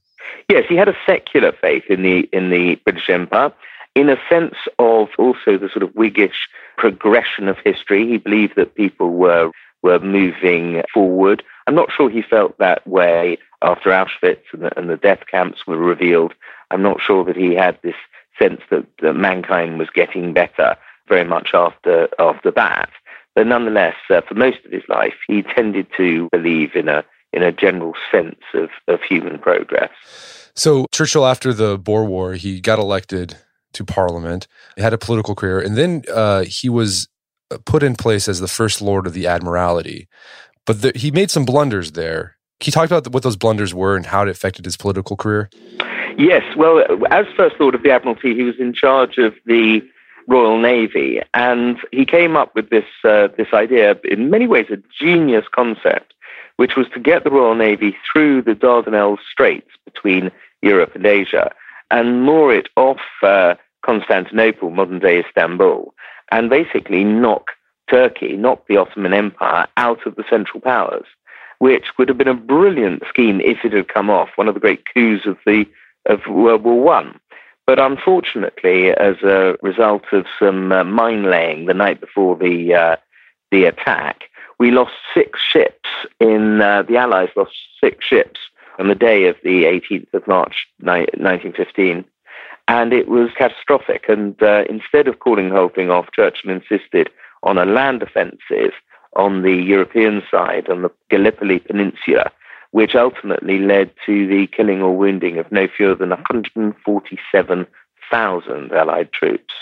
Yes, 0.48 0.64
he 0.68 0.76
had 0.76 0.88
a 0.88 0.96
secular 1.06 1.52
faith 1.52 1.84
in 1.88 2.02
the 2.02 2.28
in 2.32 2.50
the 2.50 2.76
British 2.84 3.08
Empire, 3.10 3.52
in 3.94 4.08
a 4.08 4.18
sense 4.28 4.54
of 4.78 5.08
also 5.18 5.58
the 5.58 5.68
sort 5.68 5.82
of 5.82 5.90
Whiggish 5.90 6.48
progression 6.76 7.48
of 7.48 7.56
history. 7.64 8.06
He 8.06 8.18
believed 8.18 8.54
that 8.56 8.74
people 8.74 9.10
were 9.10 9.50
were 9.82 9.98
moving 9.98 10.82
forward. 10.92 11.42
I'm 11.66 11.74
not 11.74 11.90
sure 11.92 12.08
he 12.08 12.22
felt 12.22 12.58
that 12.58 12.86
way 12.86 13.38
after 13.62 13.90
Auschwitz 13.90 14.42
and 14.52 14.62
the, 14.62 14.78
and 14.78 14.88
the 14.88 14.96
death 14.96 15.20
camps 15.30 15.66
were 15.66 15.78
revealed. 15.78 16.34
I'm 16.70 16.82
not 16.82 17.00
sure 17.00 17.24
that 17.24 17.36
he 17.36 17.54
had 17.54 17.78
this 17.82 17.94
sense 18.38 18.60
that, 18.70 18.86
that 19.00 19.14
mankind 19.14 19.78
was 19.78 19.88
getting 19.90 20.32
better 20.32 20.76
very 21.08 21.24
much 21.24 21.50
after 21.54 22.08
after 22.18 22.50
that. 22.52 22.90
But 23.34 23.46
nonetheless, 23.46 23.96
uh, 24.10 24.22
for 24.22 24.34
most 24.34 24.64
of 24.64 24.72
his 24.72 24.88
life, 24.88 25.14
he 25.26 25.42
tended 25.42 25.86
to 25.96 26.28
believe 26.32 26.74
in 26.74 26.88
a 26.88 27.04
in 27.36 27.42
a 27.42 27.52
general 27.52 27.92
sense 28.10 28.40
of, 28.54 28.70
of 28.88 29.00
human 29.02 29.38
progress. 29.38 29.90
So 30.54 30.86
Churchill, 30.90 31.26
after 31.26 31.52
the 31.52 31.76
Boer 31.76 32.06
War, 32.06 32.32
he 32.34 32.60
got 32.60 32.78
elected 32.78 33.36
to 33.74 33.84
Parliament, 33.84 34.48
he 34.74 34.82
had 34.82 34.94
a 34.94 34.98
political 34.98 35.34
career, 35.34 35.60
and 35.60 35.76
then 35.76 36.02
uh, 36.12 36.44
he 36.44 36.70
was 36.70 37.08
uh, 37.50 37.58
put 37.66 37.82
in 37.82 37.94
place 37.94 38.26
as 38.26 38.40
the 38.40 38.48
first 38.48 38.80
Lord 38.80 39.06
of 39.06 39.12
the 39.12 39.26
Admiralty. 39.26 40.08
But 40.64 40.80
the, 40.80 40.92
he 40.96 41.10
made 41.10 41.30
some 41.30 41.44
blunders 41.44 41.92
there. 41.92 42.36
Can 42.58 42.68
you 42.68 42.72
talk 42.72 42.86
about 42.86 43.12
what 43.12 43.22
those 43.22 43.36
blunders 43.36 43.74
were 43.74 43.96
and 43.96 44.06
how 44.06 44.22
it 44.22 44.28
affected 44.28 44.64
his 44.64 44.78
political 44.78 45.14
career? 45.14 45.50
Yes. 46.16 46.42
Well, 46.56 46.82
as 47.10 47.26
First 47.36 47.56
Lord 47.60 47.74
of 47.74 47.82
the 47.82 47.90
Admiralty, 47.90 48.34
he 48.34 48.42
was 48.42 48.54
in 48.58 48.72
charge 48.72 49.18
of 49.18 49.34
the 49.44 49.82
Royal 50.26 50.58
Navy, 50.58 51.20
and 51.34 51.76
he 51.92 52.04
came 52.04 52.36
up 52.36 52.54
with 52.54 52.70
this 52.70 52.86
uh, 53.04 53.28
this 53.36 53.48
idea, 53.52 53.96
in 54.04 54.30
many 54.30 54.46
ways, 54.48 54.66
a 54.70 54.78
genius 54.98 55.44
concept, 55.54 56.14
which 56.56 56.76
was 56.76 56.86
to 56.94 57.00
get 57.00 57.24
the 57.24 57.30
Royal 57.30 57.54
Navy 57.54 57.96
through 58.10 58.42
the 58.42 58.54
Dardanelles 58.54 59.18
Straits 59.30 59.70
between 59.84 60.30
Europe 60.62 60.94
and 60.94 61.06
Asia, 61.06 61.50
and 61.90 62.22
moor 62.22 62.52
it 62.52 62.68
off 62.76 63.00
uh, 63.22 63.54
Constantinople, 63.84 64.70
modern 64.70 64.98
day 64.98 65.20
Istanbul, 65.20 65.94
and 66.32 66.50
basically 66.50 67.04
knock 67.04 67.50
Turkey, 67.88 68.36
knock 68.36 68.66
the 68.66 68.76
Ottoman 68.76 69.14
Empire 69.14 69.66
out 69.76 70.06
of 70.06 70.16
the 70.16 70.24
Central 70.28 70.60
Powers, 70.60 71.06
which 71.58 71.84
would 71.98 72.08
have 72.08 72.18
been 72.18 72.28
a 72.28 72.34
brilliant 72.34 73.02
scheme 73.08 73.40
if 73.40 73.58
it 73.64 73.72
had 73.72 73.88
come 73.88 74.10
off, 74.10 74.30
one 74.36 74.48
of 74.48 74.54
the 74.54 74.60
great 74.60 74.84
coups 74.92 75.26
of 75.26 75.38
the 75.46 75.66
of 76.06 76.20
World 76.28 76.64
War 76.64 76.80
One. 76.80 77.18
But 77.66 77.80
unfortunately, 77.80 78.90
as 78.90 79.16
a 79.22 79.56
result 79.60 80.04
of 80.12 80.26
some 80.38 80.70
uh, 80.70 80.84
mine 80.84 81.24
laying 81.24 81.66
the 81.66 81.74
night 81.74 82.00
before 82.00 82.36
the 82.36 82.74
uh, 82.74 82.96
the 83.50 83.64
attack, 83.64 84.24
we 84.58 84.70
lost 84.70 84.94
six 85.14 85.40
ships. 85.40 85.88
In 86.20 86.60
uh, 86.60 86.82
the 86.82 86.96
Allies 86.96 87.30
lost 87.36 87.52
six 87.80 88.04
ships 88.04 88.40
on 88.78 88.88
the 88.88 88.94
day 88.94 89.26
of 89.26 89.36
the 89.42 89.64
18th 89.64 90.12
of 90.14 90.26
March 90.26 90.66
1915. 90.80 92.04
And 92.68 92.92
it 92.92 93.08
was 93.08 93.30
catastrophic. 93.36 94.06
And 94.08 94.42
uh, 94.42 94.64
instead 94.68 95.08
of 95.08 95.20
calling 95.20 95.48
the 95.48 95.56
whole 95.56 95.68
thing 95.68 95.90
off, 95.90 96.12
Churchill 96.12 96.50
insisted 96.50 97.10
on 97.42 97.58
a 97.58 97.64
land 97.64 98.02
offensive 98.02 98.72
on 99.14 99.42
the 99.42 99.54
European 99.54 100.22
side, 100.30 100.68
on 100.68 100.82
the 100.82 100.90
Gallipoli 101.10 101.58
Peninsula, 101.60 102.30
which 102.72 102.94
ultimately 102.94 103.58
led 103.58 103.90
to 104.04 104.26
the 104.26 104.46
killing 104.48 104.82
or 104.82 104.94
wounding 104.96 105.38
of 105.38 105.50
no 105.50 105.66
fewer 105.68 105.94
than 105.94 106.10
147,000 106.10 108.72
Allied 108.72 109.12
troops. 109.12 109.54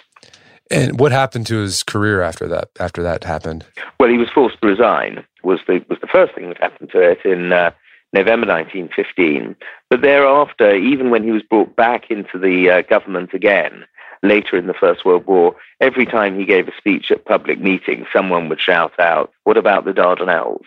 And 0.70 0.98
what 0.98 1.12
happened 1.12 1.46
to 1.48 1.58
his 1.58 1.82
career 1.82 2.22
after 2.22 2.48
that? 2.48 2.70
After 2.80 3.02
that 3.02 3.24
happened? 3.24 3.66
Well, 4.00 4.08
he 4.08 4.18
was 4.18 4.30
forced 4.30 4.60
to 4.62 4.68
resign. 4.68 5.24
Was 5.42 5.60
the 5.66 5.84
was 5.88 5.98
the 6.00 6.06
first 6.06 6.34
thing 6.34 6.48
that 6.48 6.60
happened 6.60 6.90
to 6.90 7.00
it 7.00 7.24
in 7.24 7.52
uh, 7.52 7.70
November 8.14 8.46
1915. 8.46 9.56
But 9.90 10.00
thereafter, 10.00 10.74
even 10.74 11.10
when 11.10 11.24
he 11.24 11.32
was 11.32 11.42
brought 11.42 11.74
back 11.74 12.10
into 12.10 12.38
the 12.38 12.70
uh, 12.70 12.82
government 12.82 13.34
again, 13.34 13.84
later 14.22 14.56
in 14.56 14.68
the 14.68 14.74
First 14.74 15.04
World 15.04 15.26
War, 15.26 15.56
every 15.80 16.06
time 16.06 16.38
he 16.38 16.46
gave 16.46 16.68
a 16.68 16.76
speech 16.78 17.10
at 17.10 17.24
public 17.24 17.60
meetings, 17.60 18.06
someone 18.12 18.48
would 18.48 18.60
shout 18.60 18.98
out, 18.98 19.32
What 19.42 19.56
about 19.56 19.84
the 19.84 19.92
Dardanelles? 19.92 20.64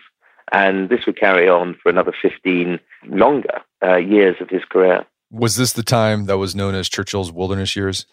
And 0.51 0.89
this 0.89 1.05
would 1.05 1.19
carry 1.19 1.49
on 1.49 1.77
for 1.81 1.89
another 1.89 2.13
15 2.21 2.79
longer 3.07 3.61
uh, 3.83 3.95
years 3.95 4.35
of 4.39 4.49
his 4.49 4.63
career. 4.65 5.05
Was 5.29 5.57
this 5.57 5.73
the 5.73 5.83
time 5.83 6.25
that 6.25 6.37
was 6.37 6.55
known 6.55 6.73
as 6.73 6.87
Churchill's 6.87 7.31
wilderness 7.31 7.75
years? 7.75 8.05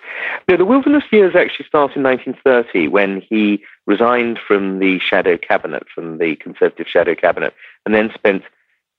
No, 0.48 0.56
the 0.56 0.64
wilderness 0.64 1.04
years 1.12 1.34
actually 1.36 1.66
start 1.66 1.96
in 1.96 2.02
1930 2.02 2.88
when 2.88 3.20
he 3.20 3.62
resigned 3.86 4.38
from 4.46 4.80
the 4.80 4.98
shadow 4.98 5.36
cabinet, 5.36 5.84
from 5.94 6.18
the 6.18 6.36
Conservative 6.36 6.86
shadow 6.88 7.14
cabinet, 7.14 7.54
and 7.86 7.94
then 7.94 8.10
spent 8.12 8.42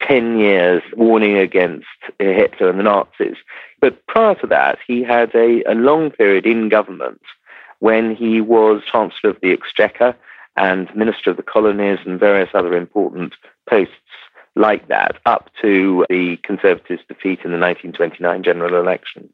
10 0.01 0.39
years 0.39 0.81
warning 0.95 1.37
against 1.37 1.87
Hitler 2.19 2.69
and 2.69 2.79
the 2.79 2.83
Nazis. 2.83 3.37
But 3.81 4.05
prior 4.07 4.35
to 4.35 4.47
that, 4.47 4.79
he 4.87 5.03
had 5.03 5.33
a, 5.35 5.63
a 5.69 5.75
long 5.75 6.09
period 6.09 6.45
in 6.45 6.69
government 6.69 7.21
when 7.79 8.15
he 8.15 8.41
was 8.41 8.81
Chancellor 8.89 9.31
of 9.31 9.41
the 9.41 9.51
Exchequer 9.51 10.15
and 10.55 10.93
Minister 10.95 11.31
of 11.31 11.37
the 11.37 11.43
Colonies 11.43 11.99
and 12.05 12.19
various 12.19 12.49
other 12.53 12.77
important 12.77 13.33
posts 13.69 13.93
like 14.55 14.87
that 14.87 15.17
up 15.25 15.49
to 15.61 16.05
the 16.09 16.37
Conservatives' 16.43 17.01
defeat 17.07 17.39
in 17.43 17.51
the 17.51 17.59
1929 17.59 18.43
general 18.43 18.79
election. 18.79 19.29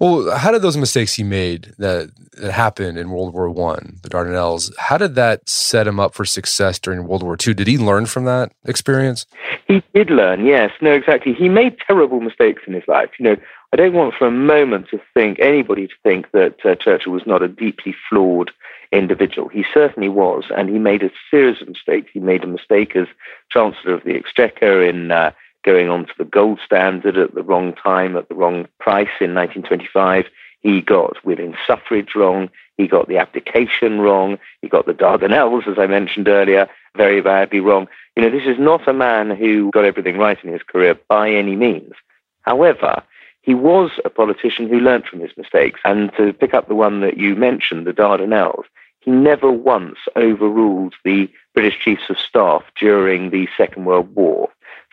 Well, 0.00 0.36
how 0.36 0.50
did 0.50 0.62
those 0.62 0.76
mistakes 0.76 1.14
he 1.14 1.22
made 1.22 1.72
that, 1.78 2.10
that 2.32 2.52
happened 2.52 2.98
in 2.98 3.10
World 3.10 3.34
War 3.34 3.48
One, 3.48 3.98
the 4.02 4.10
Dardanelles, 4.10 4.72
how 4.78 4.98
did 4.98 5.14
that 5.14 5.48
set 5.48 5.86
him 5.86 6.00
up 6.00 6.14
for 6.14 6.24
success 6.24 6.78
during 6.78 7.06
World 7.06 7.22
War 7.22 7.36
Two? 7.36 7.54
Did 7.54 7.68
he 7.68 7.78
learn 7.78 8.06
from 8.06 8.24
that 8.24 8.52
experience? 8.64 9.26
He 9.66 9.82
did 9.94 10.10
learn, 10.10 10.44
yes. 10.44 10.72
No, 10.80 10.92
exactly. 10.92 11.32
He 11.32 11.48
made 11.48 11.76
terrible 11.86 12.20
mistakes 12.20 12.62
in 12.66 12.74
his 12.74 12.84
life. 12.88 13.10
You 13.18 13.24
know, 13.24 13.36
I 13.74 13.76
don't 13.76 13.92
want 13.94 14.14
for 14.14 14.28
a 14.28 14.30
moment 14.30 14.86
to 14.90 15.00
think, 15.14 15.40
anybody 15.40 15.88
to 15.88 15.94
think 16.04 16.30
that 16.30 16.64
uh, 16.64 16.76
Churchill 16.76 17.12
was 17.12 17.26
not 17.26 17.42
a 17.42 17.48
deeply 17.48 17.92
flawed 18.08 18.52
individual. 18.92 19.48
He 19.48 19.64
certainly 19.74 20.08
was, 20.08 20.44
and 20.56 20.68
he 20.68 20.78
made 20.78 21.02
a 21.02 21.10
series 21.28 21.60
of 21.60 21.66
mistakes. 21.66 22.08
He 22.14 22.20
made 22.20 22.44
a 22.44 22.46
mistake 22.46 22.94
as 22.94 23.08
Chancellor 23.50 23.94
of 23.94 24.04
the 24.04 24.14
Exchequer 24.14 24.80
in 24.80 25.10
uh, 25.10 25.32
going 25.64 25.88
on 25.88 26.06
to 26.06 26.12
the 26.16 26.24
gold 26.24 26.60
standard 26.64 27.18
at 27.18 27.34
the 27.34 27.42
wrong 27.42 27.72
time, 27.72 28.16
at 28.16 28.28
the 28.28 28.36
wrong 28.36 28.68
price 28.78 29.10
in 29.20 29.34
1925. 29.34 30.26
He 30.60 30.80
got 30.80 31.24
women's 31.24 31.56
suffrage 31.66 32.14
wrong. 32.14 32.50
He 32.76 32.86
got 32.86 33.08
the 33.08 33.18
abdication 33.18 34.00
wrong. 34.00 34.38
He 34.62 34.68
got 34.68 34.86
the 34.86 34.94
Dardanelles, 34.94 35.66
as 35.66 35.80
I 35.80 35.88
mentioned 35.88 36.28
earlier, 36.28 36.68
very 36.96 37.20
badly 37.20 37.58
wrong. 37.58 37.88
You 38.14 38.22
know, 38.22 38.30
this 38.30 38.46
is 38.46 38.60
not 38.60 38.86
a 38.86 38.92
man 38.92 39.30
who 39.30 39.72
got 39.72 39.84
everything 39.84 40.16
right 40.16 40.38
in 40.44 40.52
his 40.52 40.62
career 40.62 40.96
by 41.08 41.28
any 41.28 41.56
means. 41.56 41.94
However, 42.42 43.02
he 43.44 43.54
was 43.54 43.90
a 44.04 44.10
politician 44.10 44.68
who 44.68 44.80
learnt 44.80 45.06
from 45.06 45.20
his 45.20 45.36
mistakes. 45.36 45.78
And 45.84 46.10
to 46.16 46.32
pick 46.32 46.54
up 46.54 46.66
the 46.66 46.74
one 46.74 47.02
that 47.02 47.18
you 47.18 47.36
mentioned, 47.36 47.86
the 47.86 47.92
Dardanelles, 47.92 48.64
he 49.00 49.10
never 49.10 49.50
once 49.50 49.98
overruled 50.16 50.94
the 51.04 51.28
British 51.52 51.78
Chiefs 51.78 52.08
of 52.08 52.18
Staff 52.18 52.62
during 52.80 53.30
the 53.30 53.46
Second 53.56 53.84
World 53.84 54.14
War. 54.14 54.48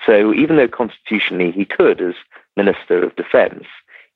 So 0.05 0.33
even 0.33 0.57
though 0.57 0.67
constitutionally 0.67 1.51
he 1.51 1.63
could 1.63 2.01
as 2.01 2.15
Minister 2.57 3.01
of 3.01 3.15
Defence, 3.15 3.63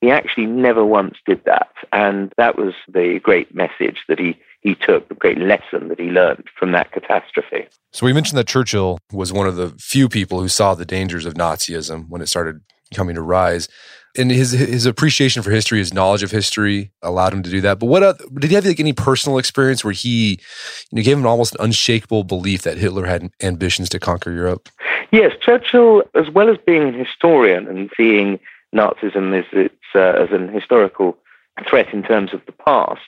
he 0.02 0.12
actually 0.12 0.48
never 0.48 0.84
once 0.84 1.16
did 1.26 1.46
that. 1.46 1.72
And 1.94 2.34
that 2.38 2.58
was 2.58 2.74
the 2.90 3.20
great 3.24 3.56
message 3.56 4.04
that 4.10 4.20
he, 4.20 4.38
he 4.60 4.76
took, 4.76 5.08
the 5.08 5.16
great 5.16 5.40
lesson 5.40 5.88
that 5.88 6.00
he 6.00 6.10
learned 6.10 6.50
from 6.60 6.74
that 6.74 6.92
catastrophe. 6.92 7.68
So 7.94 8.06
we 8.06 8.12
mentioned 8.12 8.38
that 8.38 8.48
Churchill 8.48 8.98
was 9.14 9.32
one 9.32 9.48
of 9.48 9.56
the 9.56 9.70
few 9.80 10.10
people 10.10 10.42
who 10.42 10.50
saw 10.50 10.76
the 10.76 10.84
dangers 10.84 11.26
of 11.26 11.36
Nazism 11.36 12.10
when 12.10 12.22
it 12.22 12.28
started 12.28 12.60
coming 12.94 13.16
to 13.16 13.22
rise 13.22 13.70
and 14.18 14.32
his 14.32 14.52
his 14.52 14.86
appreciation 14.86 15.44
for 15.44 15.52
history, 15.52 15.80
his 15.80 15.94
knowledge 15.94 16.24
of 16.24 16.32
history 16.32 16.92
allowed 17.02 17.34
him 17.34 17.44
to 17.44 17.50
do 17.50 17.62
that. 17.62 17.80
But 17.80 17.88
what 17.88 18.04
other, 18.04 18.24
did 18.40 18.50
he 18.50 18.56
have 18.56 18.66
like 18.66 18.80
any 18.80 18.94
personal 18.94 19.38
experience 19.38 19.84
where 19.84 19.94
he 19.94 20.40
you 20.92 20.96
know, 20.98 21.04
gave 21.04 21.18
him 21.18 21.26
almost 21.26 21.56
an 21.56 21.66
unshakable 21.66 22.24
belief 22.24 22.64
that 22.64 22.78
Hitler 22.78 23.06
had 23.06 23.30
ambitions 23.42 23.90
to 23.90 24.00
conquer 24.00 24.32
Europe? 24.32 24.70
Yes, 25.12 25.34
Churchill, 25.42 26.04
as 26.16 26.30
well 26.30 26.50
as 26.50 26.58
being 26.66 26.84
an 26.84 26.94
historian 26.94 27.68
and 27.68 27.90
seeing 27.96 28.40
Nazism 28.74 29.38
as 29.38 29.46
its 29.52 29.76
uh, 29.94 30.00
as 30.00 30.30
an 30.32 30.50
historical 30.50 31.18
threat 31.70 31.94
in 31.94 32.04
terms 32.04 32.34
of 32.34 32.42
the 32.46 32.52
past, 32.52 33.02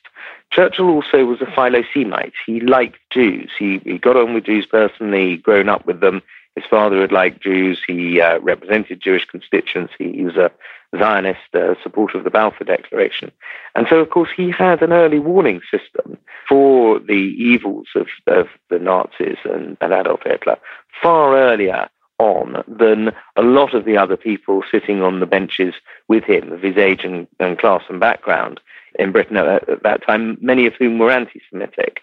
Churchill 0.51 0.89
also 0.89 1.25
was 1.25 1.41
a 1.41 1.45
Philosemite. 1.45 2.33
He 2.45 2.61
liked 2.61 2.97
Jews. 3.11 3.51
He, 3.57 3.79
he 3.79 3.97
got 3.97 4.15
on 4.15 4.33
with 4.33 4.45
Jews 4.45 4.65
personally, 4.65 5.37
grown 5.37 5.67
up 5.67 5.85
with 5.85 5.99
them. 5.99 6.21
His 6.55 6.63
father 6.69 7.01
had 7.01 7.11
liked 7.11 7.43
Jews. 7.43 7.81
He 7.85 8.21
uh, 8.21 8.39
represented 8.39 9.01
Jewish 9.01 9.25
constituents. 9.25 9.93
He, 9.97 10.13
he 10.13 10.23
was 10.23 10.37
a, 10.37 10.49
Zionist 10.97 11.53
uh, 11.53 11.75
supporter 11.83 12.17
of 12.17 12.23
the 12.23 12.29
Balfour 12.29 12.65
Declaration. 12.65 13.31
And 13.75 13.87
so, 13.89 13.99
of 13.99 14.09
course, 14.09 14.29
he 14.35 14.51
had 14.51 14.81
an 14.81 14.93
early 14.93 15.19
warning 15.19 15.61
system 15.69 16.17
for 16.47 16.99
the 16.99 17.35
evils 17.37 17.87
of, 17.95 18.07
of 18.27 18.47
the 18.69 18.79
Nazis 18.79 19.37
and, 19.43 19.77
and 19.81 19.93
Adolf 19.93 20.21
Hitler 20.23 20.57
far 21.01 21.37
earlier 21.37 21.89
on 22.19 22.63
than 22.67 23.11
a 23.35 23.41
lot 23.41 23.73
of 23.73 23.85
the 23.85 23.97
other 23.97 24.17
people 24.17 24.63
sitting 24.71 25.03
on 25.03 25.19
the 25.19 25.25
benches 25.25 25.75
with 26.07 26.23
him 26.23 26.51
of 26.51 26.61
his 26.61 26.77
age 26.77 27.03
and, 27.03 27.27
and 27.39 27.59
class 27.59 27.83
and 27.89 27.99
background 27.99 28.59
in 28.97 29.11
Britain 29.11 29.37
at, 29.37 29.69
at 29.69 29.83
that 29.83 30.05
time, 30.05 30.37
many 30.41 30.65
of 30.65 30.73
whom 30.79 30.97
were 30.97 31.11
anti 31.11 31.41
Semitic. 31.49 31.99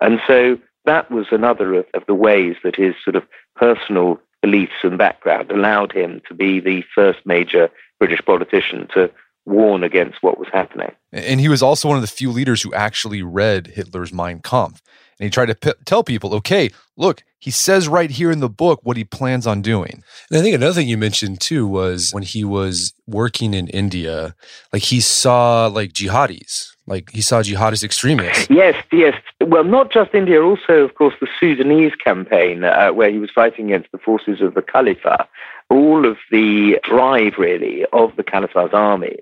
And 0.00 0.20
so 0.26 0.58
that 0.84 1.10
was 1.10 1.26
another 1.30 1.74
of, 1.74 1.86
of 1.94 2.04
the 2.06 2.14
ways 2.14 2.56
that 2.64 2.76
his 2.76 2.94
sort 3.04 3.16
of 3.16 3.24
personal 3.56 4.18
beliefs 4.40 4.72
and 4.82 4.96
background 4.96 5.50
allowed 5.50 5.92
him 5.92 6.22
to 6.28 6.34
be 6.34 6.60
the 6.60 6.82
first 6.94 7.18
major 7.26 7.68
British 7.98 8.20
politician 8.24 8.88
to 8.94 9.10
warn 9.46 9.82
against 9.82 10.22
what 10.22 10.38
was 10.38 10.48
happening. 10.52 10.92
And 11.12 11.40
he 11.40 11.48
was 11.48 11.62
also 11.62 11.88
one 11.88 11.96
of 11.96 12.02
the 12.02 12.06
few 12.06 12.30
leaders 12.30 12.62
who 12.62 12.72
actually 12.74 13.22
read 13.22 13.68
Hitler's 13.68 14.12
Mein 14.12 14.40
Kampf. 14.40 14.82
And 15.18 15.24
he 15.24 15.30
tried 15.30 15.46
to 15.46 15.54
p- 15.54 15.72
tell 15.84 16.04
people, 16.04 16.32
okay, 16.34 16.70
look, 16.96 17.24
he 17.40 17.50
says 17.50 17.88
right 17.88 18.10
here 18.10 18.30
in 18.30 18.40
the 18.40 18.48
book 18.48 18.80
what 18.82 18.96
he 18.96 19.04
plans 19.04 19.46
on 19.46 19.62
doing. 19.62 20.02
And 20.30 20.38
I 20.38 20.42
think 20.42 20.54
another 20.54 20.74
thing 20.74 20.88
you 20.88 20.98
mentioned 20.98 21.40
too 21.40 21.66
was 21.66 22.10
when 22.12 22.22
he 22.22 22.44
was 22.44 22.92
working 23.06 23.54
in 23.54 23.68
India, 23.68 24.34
like 24.72 24.82
he 24.82 25.00
saw 25.00 25.66
like 25.66 25.92
jihadis, 25.92 26.68
like 26.86 27.10
he 27.10 27.20
saw 27.20 27.42
jihadist 27.42 27.82
extremists. 27.82 28.48
Yes, 28.50 28.80
yes. 28.92 29.14
Well, 29.40 29.64
not 29.64 29.90
just 29.92 30.14
India, 30.14 30.42
also, 30.42 30.74
of 30.84 30.94
course, 30.94 31.14
the 31.20 31.28
Sudanese 31.40 31.94
campaign, 31.96 32.64
uh, 32.64 32.90
where 32.90 33.10
he 33.10 33.18
was 33.18 33.30
fighting 33.30 33.72
against 33.72 33.90
the 33.92 33.98
forces 33.98 34.40
of 34.40 34.54
the 34.54 34.62
Caliphate. 34.62 35.26
All 35.70 36.06
of 36.06 36.16
the 36.30 36.78
drive, 36.82 37.34
really, 37.38 37.84
of 37.92 38.16
the 38.16 38.24
Caliphate's 38.24 38.74
army 38.74 39.18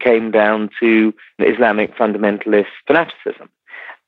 came 0.00 0.30
down 0.30 0.70
to 0.80 1.14
Islamic 1.38 1.96
fundamentalist 1.96 2.66
fanaticism. 2.86 3.48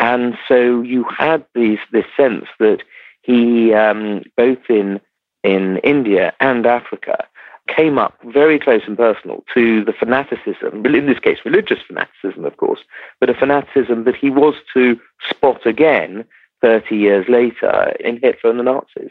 And 0.00 0.36
so 0.48 0.82
you 0.82 1.04
had 1.16 1.44
these, 1.54 1.78
this 1.92 2.06
sense 2.16 2.46
that 2.58 2.82
he, 3.22 3.72
um, 3.74 4.22
both 4.36 4.58
in, 4.68 5.00
in 5.44 5.76
India 5.78 6.32
and 6.40 6.66
Africa, 6.66 7.26
came 7.68 7.98
up 7.98 8.18
very 8.24 8.58
close 8.58 8.82
and 8.86 8.96
personal 8.96 9.44
to 9.54 9.84
the 9.84 9.92
fanaticism, 9.92 10.84
in 10.84 11.06
this 11.06 11.18
case, 11.18 11.38
religious 11.44 11.78
fanaticism, 11.86 12.44
of 12.44 12.56
course, 12.56 12.80
but 13.20 13.30
a 13.30 13.34
fanaticism 13.34 14.04
that 14.04 14.16
he 14.16 14.30
was 14.30 14.54
to 14.74 14.98
spot 15.28 15.64
again 15.66 16.24
30 16.60 16.96
years 16.96 17.26
later 17.28 17.94
in 18.00 18.20
Hitler 18.20 18.50
and 18.50 18.58
the 18.58 18.64
Nazis. 18.64 19.10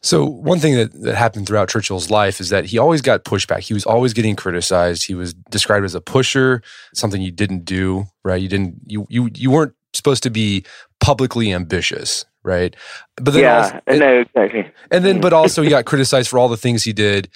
So, 0.00 0.24
one 0.24 0.58
thing 0.58 0.74
that, 0.74 0.92
that 1.02 1.14
happened 1.14 1.46
throughout 1.46 1.68
Churchill's 1.68 2.10
life 2.10 2.40
is 2.40 2.50
that 2.50 2.66
he 2.66 2.78
always 2.78 3.00
got 3.00 3.24
pushback. 3.24 3.60
He 3.60 3.74
was 3.74 3.84
always 3.84 4.12
getting 4.12 4.36
criticized. 4.36 5.04
He 5.06 5.14
was 5.14 5.34
described 5.34 5.84
as 5.84 5.94
a 5.94 6.00
pusher, 6.00 6.62
something 6.94 7.22
you 7.22 7.30
didn't 7.30 7.64
do, 7.64 8.04
right? 8.24 8.40
You 8.40 8.48
didn't, 8.48 8.80
you, 8.86 9.06
you, 9.08 9.30
you 9.34 9.50
weren't 9.50 9.74
supposed 9.92 10.22
to 10.24 10.30
be 10.30 10.64
publicly 11.00 11.52
ambitious, 11.52 12.24
right? 12.42 12.74
But 13.16 13.32
then 13.32 13.42
yeah, 13.42 13.80
also, 13.86 13.98
no, 13.98 14.20
exactly. 14.20 14.70
And 14.90 15.04
then, 15.04 15.18
mm. 15.18 15.22
but 15.22 15.32
also, 15.32 15.62
he 15.62 15.70
got 15.76 15.84
criticized 15.84 16.28
for 16.28 16.38
all 16.38 16.48
the 16.48 16.56
things 16.56 16.82
he 16.82 16.92
did 16.92 17.28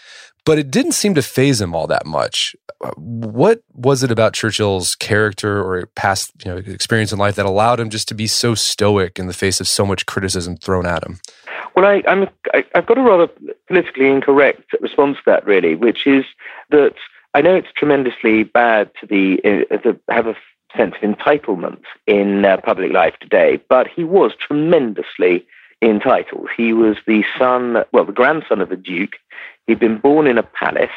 but 0.47 0.59
it 0.59 0.71
didn't 0.71 0.93
seem 0.93 1.15
to 1.15 1.23
faze 1.23 1.61
him 1.61 1.75
all 1.75 1.87
that 1.89 2.07
much. 2.07 2.57
What 2.97 3.63
was 3.75 4.03
it 4.03 4.11
about 4.11 4.33
Churchill's 4.33 4.95
character 4.95 5.61
or 5.63 5.87
past 5.97 6.33
you 6.45 6.53
know, 6.53 6.57
experience 6.59 7.13
in 7.13 7.19
life 7.19 7.35
that 7.35 7.45
allowed 7.45 7.81
him 7.81 7.91
just 7.91 8.09
to 8.09 8.15
be 8.15 8.27
so 8.27 8.55
stoic 8.55 9.19
in 9.19 9.27
the 9.27 9.35
face 9.35 9.61
of 9.61 9.69
so 9.69 9.85
much 9.85 10.07
criticism 10.07 10.57
thrown 10.57 10.87
at 10.87 11.05
him? 11.05 11.19
Well, 11.75 11.85
I, 11.85 12.03
I'm, 12.09 12.29
I, 12.55 12.65
I've 12.75 12.87
got 12.87 12.97
a 12.97 13.03
rather 13.03 13.29
politically 13.67 14.07
incorrect 14.07 14.73
response 14.81 15.17
to 15.19 15.23
that, 15.27 15.45
really, 15.45 15.75
which 15.75 16.07
is 16.07 16.25
that 16.71 16.95
I 17.35 17.43
know 17.43 17.55
it's 17.55 17.69
tremendously 17.77 18.45
bad 18.45 18.91
to 19.01 19.07
be 19.07 19.41
uh, 19.45 19.77
to 19.79 19.99
have 20.09 20.27
a 20.27 20.37
sense 20.77 20.95
of 21.03 21.11
entitlement 21.11 21.83
in 22.07 22.45
uh, 22.45 22.59
public 22.59 22.93
life 22.93 23.15
today, 23.21 23.61
but 23.69 23.89
he 23.89 24.05
was 24.05 24.33
tremendously 24.39 25.47
entitled. 25.83 26.49
He 26.57 26.73
was 26.73 26.97
the 27.07 27.25
son, 27.39 27.85
well, 27.93 28.05
the 28.05 28.13
grandson 28.13 28.61
of 28.61 28.71
a 28.71 28.77
duke. 28.77 29.17
He'd 29.67 29.81
been 29.81 29.99
born 29.99 30.27
in 30.27 30.39
a 30.39 30.43
palace 30.43 30.91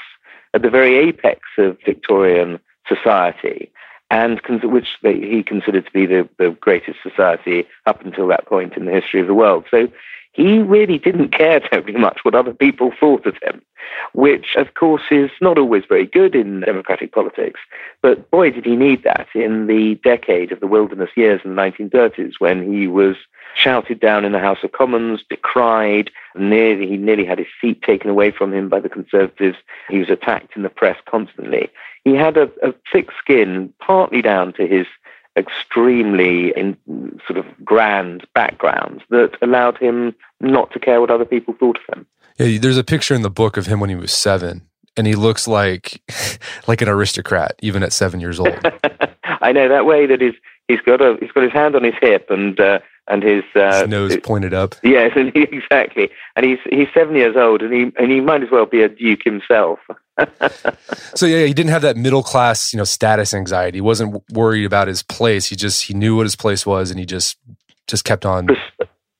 at 0.54 0.62
the 0.62 0.70
very 0.70 0.96
apex 0.96 1.42
of 1.58 1.78
Victorian 1.86 2.60
society, 2.88 3.72
and 4.12 4.42
which 4.64 4.88
he 5.02 5.44
considered 5.44 5.86
to 5.86 5.92
be 5.92 6.06
the, 6.06 6.28
the 6.38 6.52
greatest 6.60 7.00
society 7.04 7.66
up 7.86 8.04
until 8.04 8.28
that 8.28 8.48
point 8.48 8.76
in 8.76 8.86
the 8.86 8.92
history 8.92 9.22
of 9.22 9.28
the 9.28 9.34
world. 9.34 9.66
So 9.70 9.88
he 10.34 10.60
really 10.60 10.98
didn't 10.98 11.30
care 11.30 11.60
terribly 11.72 11.94
much 11.94 12.20
what 12.24 12.36
other 12.36 12.54
people 12.54 12.92
thought 13.00 13.26
of 13.26 13.36
him, 13.42 13.62
which, 14.13 14.56
of 14.56 14.74
course, 14.74 15.04
is 15.12 15.32
not 15.42 15.58
always 15.58 15.84
very 15.88 16.06
good 16.06 16.36
in 16.36 16.62
democratic 16.62 17.12
politics. 17.12 17.60
But 18.02 18.30
boy, 18.32 18.52
did 18.52 18.65
he 18.65 18.76
need 18.76 19.04
that 19.04 19.28
in 19.34 19.68
the 19.68 19.96
decade 20.04 20.52
of 20.52 20.60
the 20.60 20.68
wilderness 20.68 21.10
years 21.15 21.42
in 21.44 21.56
the 21.56 21.62
1930s 21.62 22.34
when 22.39 22.72
he 22.72 22.88
was 22.88 23.15
shouted 23.56 24.00
down 24.00 24.26
in 24.26 24.32
the 24.32 24.39
House 24.39 24.60
of 24.63 24.72
Commons, 24.72 25.24
decried, 25.30 26.12
nearly, 26.36 26.88
he 26.88 26.98
nearly 26.98 27.26
had 27.26 27.39
his 27.39 27.48
seat 27.60 27.82
taken 27.82 28.10
away 28.10 28.32
from 28.32 28.54
him 28.54 28.70
by 28.70 28.80
the 28.80 28.89
Conservatives. 28.89 29.58
He 29.89 30.00
was 30.00 30.10
attacked 30.10 30.56
in 30.56 30.62
the 30.62 30.70
press 30.70 30.98
constantly. 31.10 31.70
He 32.04 32.15
had 32.15 32.38
a, 32.38 32.50
a 32.63 32.74
thick 32.92 33.10
skin, 33.18 33.74
partly 33.80 34.22
down 34.22 34.54
to 34.54 34.68
his 34.68 34.88
extremely 35.39 36.52
in, 36.56 36.78
sort 37.28 37.38
of 37.39 37.45
grand 37.63 38.28
background 38.34 39.04
that 39.10 39.32
allowed 39.41 39.78
him 39.78 40.13
not 40.39 40.71
to 40.71 40.80
care 40.80 41.02
what 41.02 41.10
other 41.10 41.25
people 41.25 41.56
thought 41.60 41.78
of 41.78 41.97
him. 41.97 42.06
Yeah, 42.38 42.58
there's 42.60 42.78
a 42.78 42.84
picture 42.84 43.15
in 43.15 43.21
the 43.21 43.30
book 43.30 43.58
of 43.58 43.65
him 43.65 43.80
when 43.80 43.89
he 43.89 43.95
was 43.95 44.12
seven, 44.12 44.62
and 44.95 45.08
he 45.08 45.15
looks 45.15 45.47
like 45.47 46.02
like 46.67 46.82
an 46.82 46.89
aristocrat 46.89 47.56
even 47.62 47.84
at 47.84 47.93
seven 47.93 48.19
years 48.19 48.39
old. 48.39 48.58
I 49.41 49.52
know 49.52 49.67
that 49.69 49.86
way 49.86 50.06
that 50.06 50.21
he's 50.21 50.36
he's 50.67 50.82
got 50.82 51.02
a 51.02 51.17
he's 51.19 51.32
got 51.32 51.43
his 51.43 51.54
hand 51.54 51.75
on 51.75 51.84
his 51.84 51.95
hip 51.99 52.28
and 52.30 52.60
uh, 52.60 52.80
and 53.10 53.24
his, 53.24 53.43
uh, 53.56 53.82
his 53.82 53.89
nose 53.89 54.17
pointed 54.24 54.54
up. 54.54 54.76
Yes, 54.84 55.12
and 55.15 55.32
he, 55.34 55.43
exactly. 55.43 56.10
And 56.36 56.45
he's 56.45 56.60
he's 56.69 56.88
seven 56.93 57.15
years 57.15 57.36
old, 57.36 57.62
and 57.62 57.74
he 57.74 57.91
and 58.02 58.12
he 58.12 58.22
might 58.22 58.43
as 58.43 58.52
well 58.52 58.65
be 58.65 58.82
a 58.82 58.89
duke 58.89 59.24
himself. 59.24 59.80
so 61.15 61.26
yeah, 61.26 61.45
he 61.45 61.54
didn't 61.54 61.72
have 61.72 61.82
that 61.82 61.98
middle 61.98 62.24
class, 62.24 62.72
you 62.72 62.78
know, 62.78 62.84
status 62.84 63.34
anxiety. 63.34 63.78
He 63.78 63.82
wasn't 63.82 64.24
worried 64.32 64.65
about 64.65 64.88
his 64.88 65.04
place. 65.04 65.48
He 65.48 65.56
just 65.56 65.86
he 65.86 65.93
knew 65.93 66.15
what 66.15 66.26
his 66.26 66.36
place 66.36 66.65
was, 66.65 66.91
and 66.91 67.00
he 67.00 67.06
just 67.06 67.38
just 67.88 68.06
kept 68.06 68.26
on 68.26 68.48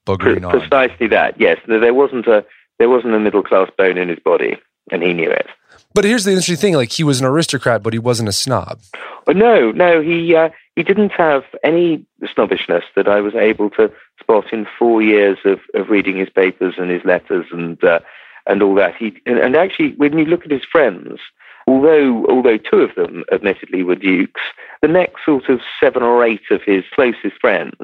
buggering 0.06 0.45
on. 0.45 0.60
Precisely 0.60 1.08
that. 1.08 1.39
Yes, 1.39 1.58
there 1.67 1.93
wasn't 1.93 2.28
a 2.28 2.45
there 2.78 2.89
wasn't 2.89 3.15
a 3.15 3.19
middle 3.19 3.43
class 3.43 3.69
bone 3.78 3.97
in 3.97 4.10
his 4.10 4.19
body, 4.19 4.58
and 4.91 5.02
he 5.02 5.13
knew 5.13 5.30
it. 5.30 5.47
But 5.93 6.06
here's 6.06 6.23
the 6.23 6.32
interesting 6.32 6.58
thing: 6.58 6.73
like 6.75 6.91
he 6.91 7.04
was 7.04 7.19
an 7.19 7.25
aristocrat, 7.25 7.82
but 7.82 7.93
he 7.93 7.99
wasn't 7.99 8.30
a 8.30 8.34
snob. 8.34 8.80
No, 9.28 9.71
no, 9.71 10.02
he 10.02 10.36
uh, 10.36 10.49
he 10.75 10.84
didn't 10.84 11.12
have 11.12 11.43
any 11.63 12.06
snobbishness 12.34 12.84
that 12.95 13.08
I 13.08 13.21
was 13.21 13.36
able 13.36 13.69
to 13.71 13.91
spot 14.19 14.54
in 14.54 14.67
four 14.78 15.02
years 15.02 15.38
of, 15.45 15.60
of 15.73 15.89
reading 15.89 16.17
his 16.17 16.30
papers 16.30 16.75
and 16.78 16.89
his 16.89 17.04
letters 17.06 17.45
and 17.52 17.84
uh, 17.84 17.99
and 18.47 18.62
all 18.62 18.75
that. 18.75 18.95
He 18.95 19.19
and, 19.25 19.39
and 19.39 19.56
actually, 19.56 19.93
when 19.95 20.17
you 20.17 20.25
look 20.25 20.45
at 20.45 20.52
his 20.52 20.63
friends, 20.63 21.19
although 21.67 22.25
although 22.28 22.58
two 22.58 22.82
of 22.82 22.95
them 22.95 23.23
admittedly 23.32 23.84
were 23.84 23.95
dukes, 23.95 24.41
the 24.82 24.88
next 24.88 25.25
sort 25.25 25.49
of 25.49 25.60
seven 25.80 26.04
or 26.04 26.23
eight 26.23 26.43
of 26.52 26.62
his 26.63 26.84
closest 26.93 27.39
friends 27.41 27.75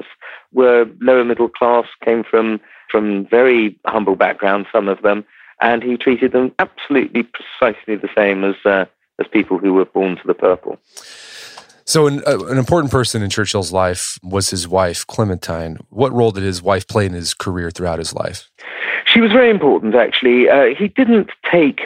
were 0.52 0.86
lower 1.00 1.24
middle 1.24 1.48
class, 1.48 1.86
came 2.04 2.24
from 2.24 2.60
from 2.90 3.26
very 3.26 3.78
humble 3.86 4.16
backgrounds, 4.16 4.68
some 4.72 4.88
of 4.88 5.02
them, 5.02 5.24
and 5.60 5.82
he 5.82 5.96
treated 5.96 6.32
them 6.32 6.52
absolutely 6.58 7.22
precisely 7.22 7.96
the 7.96 8.08
same 8.14 8.44
as 8.44 8.56
uh, 8.64 8.86
as 9.18 9.26
people 9.28 9.58
who 9.58 9.72
were 9.72 9.84
born 9.84 10.16
to 10.16 10.26
the 10.26 10.34
purple. 10.34 10.78
So, 11.84 12.08
an, 12.08 12.22
uh, 12.26 12.44
an, 12.46 12.58
important 12.58 12.90
person 12.90 13.22
in 13.22 13.30
Churchill's 13.30 13.72
life 13.72 14.18
was 14.22 14.50
his 14.50 14.66
wife, 14.66 15.06
Clementine. 15.06 15.78
What 15.90 16.12
role 16.12 16.32
did 16.32 16.42
his 16.42 16.60
wife 16.60 16.88
play 16.88 17.06
in 17.06 17.12
his 17.12 17.32
career 17.32 17.70
throughout 17.70 18.00
his 18.00 18.12
life? 18.12 18.50
She 19.04 19.20
was 19.20 19.30
very 19.30 19.50
important, 19.50 19.94
actually. 19.94 20.48
Uh, 20.48 20.74
he 20.76 20.88
didn't 20.88 21.30
take 21.50 21.82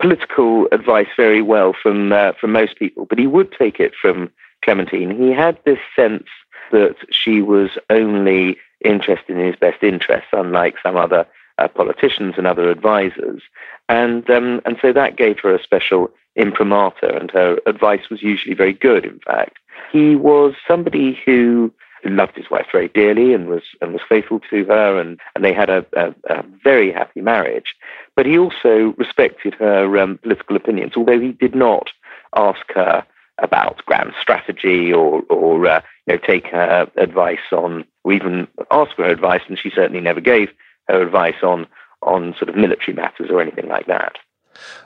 political 0.00 0.68
advice 0.72 1.08
very 1.16 1.42
well 1.42 1.74
from 1.80 2.12
uh, 2.12 2.32
from 2.40 2.52
most 2.52 2.78
people, 2.78 3.04
but 3.04 3.18
he 3.18 3.26
would 3.26 3.52
take 3.52 3.78
it 3.78 3.92
from 4.00 4.30
Clementine. 4.64 5.10
He 5.16 5.32
had 5.32 5.58
this 5.64 5.78
sense 5.94 6.24
that 6.72 6.96
she 7.10 7.42
was 7.42 7.70
only 7.90 8.56
interested 8.84 9.36
in 9.36 9.46
his 9.46 9.56
best 9.56 9.82
interests, 9.82 10.30
unlike 10.32 10.76
some 10.82 10.96
other 10.96 11.26
uh, 11.62 11.68
politicians 11.68 12.34
and 12.36 12.46
other 12.46 12.70
advisors. 12.70 13.42
And, 13.88 14.28
um, 14.30 14.60
and 14.64 14.76
so 14.80 14.92
that 14.92 15.16
gave 15.16 15.38
her 15.40 15.54
a 15.54 15.62
special 15.62 16.10
imprimatur, 16.36 17.08
and 17.08 17.30
her 17.30 17.58
advice 17.66 18.08
was 18.10 18.22
usually 18.22 18.54
very 18.54 18.72
good, 18.72 19.04
in 19.04 19.20
fact. 19.20 19.58
He 19.92 20.16
was 20.16 20.54
somebody 20.66 21.18
who 21.26 21.72
loved 22.04 22.36
his 22.36 22.50
wife 22.50 22.66
very 22.72 22.88
dearly 22.88 23.32
and 23.32 23.48
was 23.48 23.62
and 23.80 23.92
was 23.92 24.02
faithful 24.08 24.40
to 24.50 24.64
her 24.64 24.98
and, 24.98 25.20
and 25.34 25.44
they 25.44 25.52
had 25.52 25.70
a, 25.70 25.86
a, 25.92 26.14
a 26.26 26.44
very 26.64 26.92
happy 26.92 27.20
marriage. 27.20 27.74
But 28.16 28.26
he 28.26 28.38
also 28.38 28.94
respected 28.96 29.54
her 29.54 29.98
um, 29.98 30.18
political 30.18 30.56
opinions, 30.56 30.94
although 30.96 31.20
he 31.20 31.32
did 31.32 31.54
not 31.54 31.90
ask 32.34 32.60
her 32.74 33.04
about 33.38 33.84
grand 33.86 34.12
strategy 34.20 34.92
or 34.92 35.22
or 35.28 35.66
uh, 35.66 35.80
you 36.06 36.14
know 36.14 36.20
take 36.26 36.46
her 36.46 36.90
advice 36.96 37.52
on 37.52 37.84
or 38.04 38.12
even 38.12 38.48
ask 38.70 38.96
for 38.96 39.04
her 39.04 39.10
advice, 39.10 39.42
and 39.48 39.58
she 39.58 39.70
certainly 39.70 40.00
never 40.00 40.20
gave 40.20 40.50
her 40.88 41.02
advice 41.02 41.42
on 41.42 41.66
on 42.02 42.34
sort 42.36 42.48
of 42.48 42.56
military 42.56 42.94
matters 42.94 43.30
or 43.30 43.40
anything 43.40 43.68
like 43.68 43.86
that. 43.86 44.16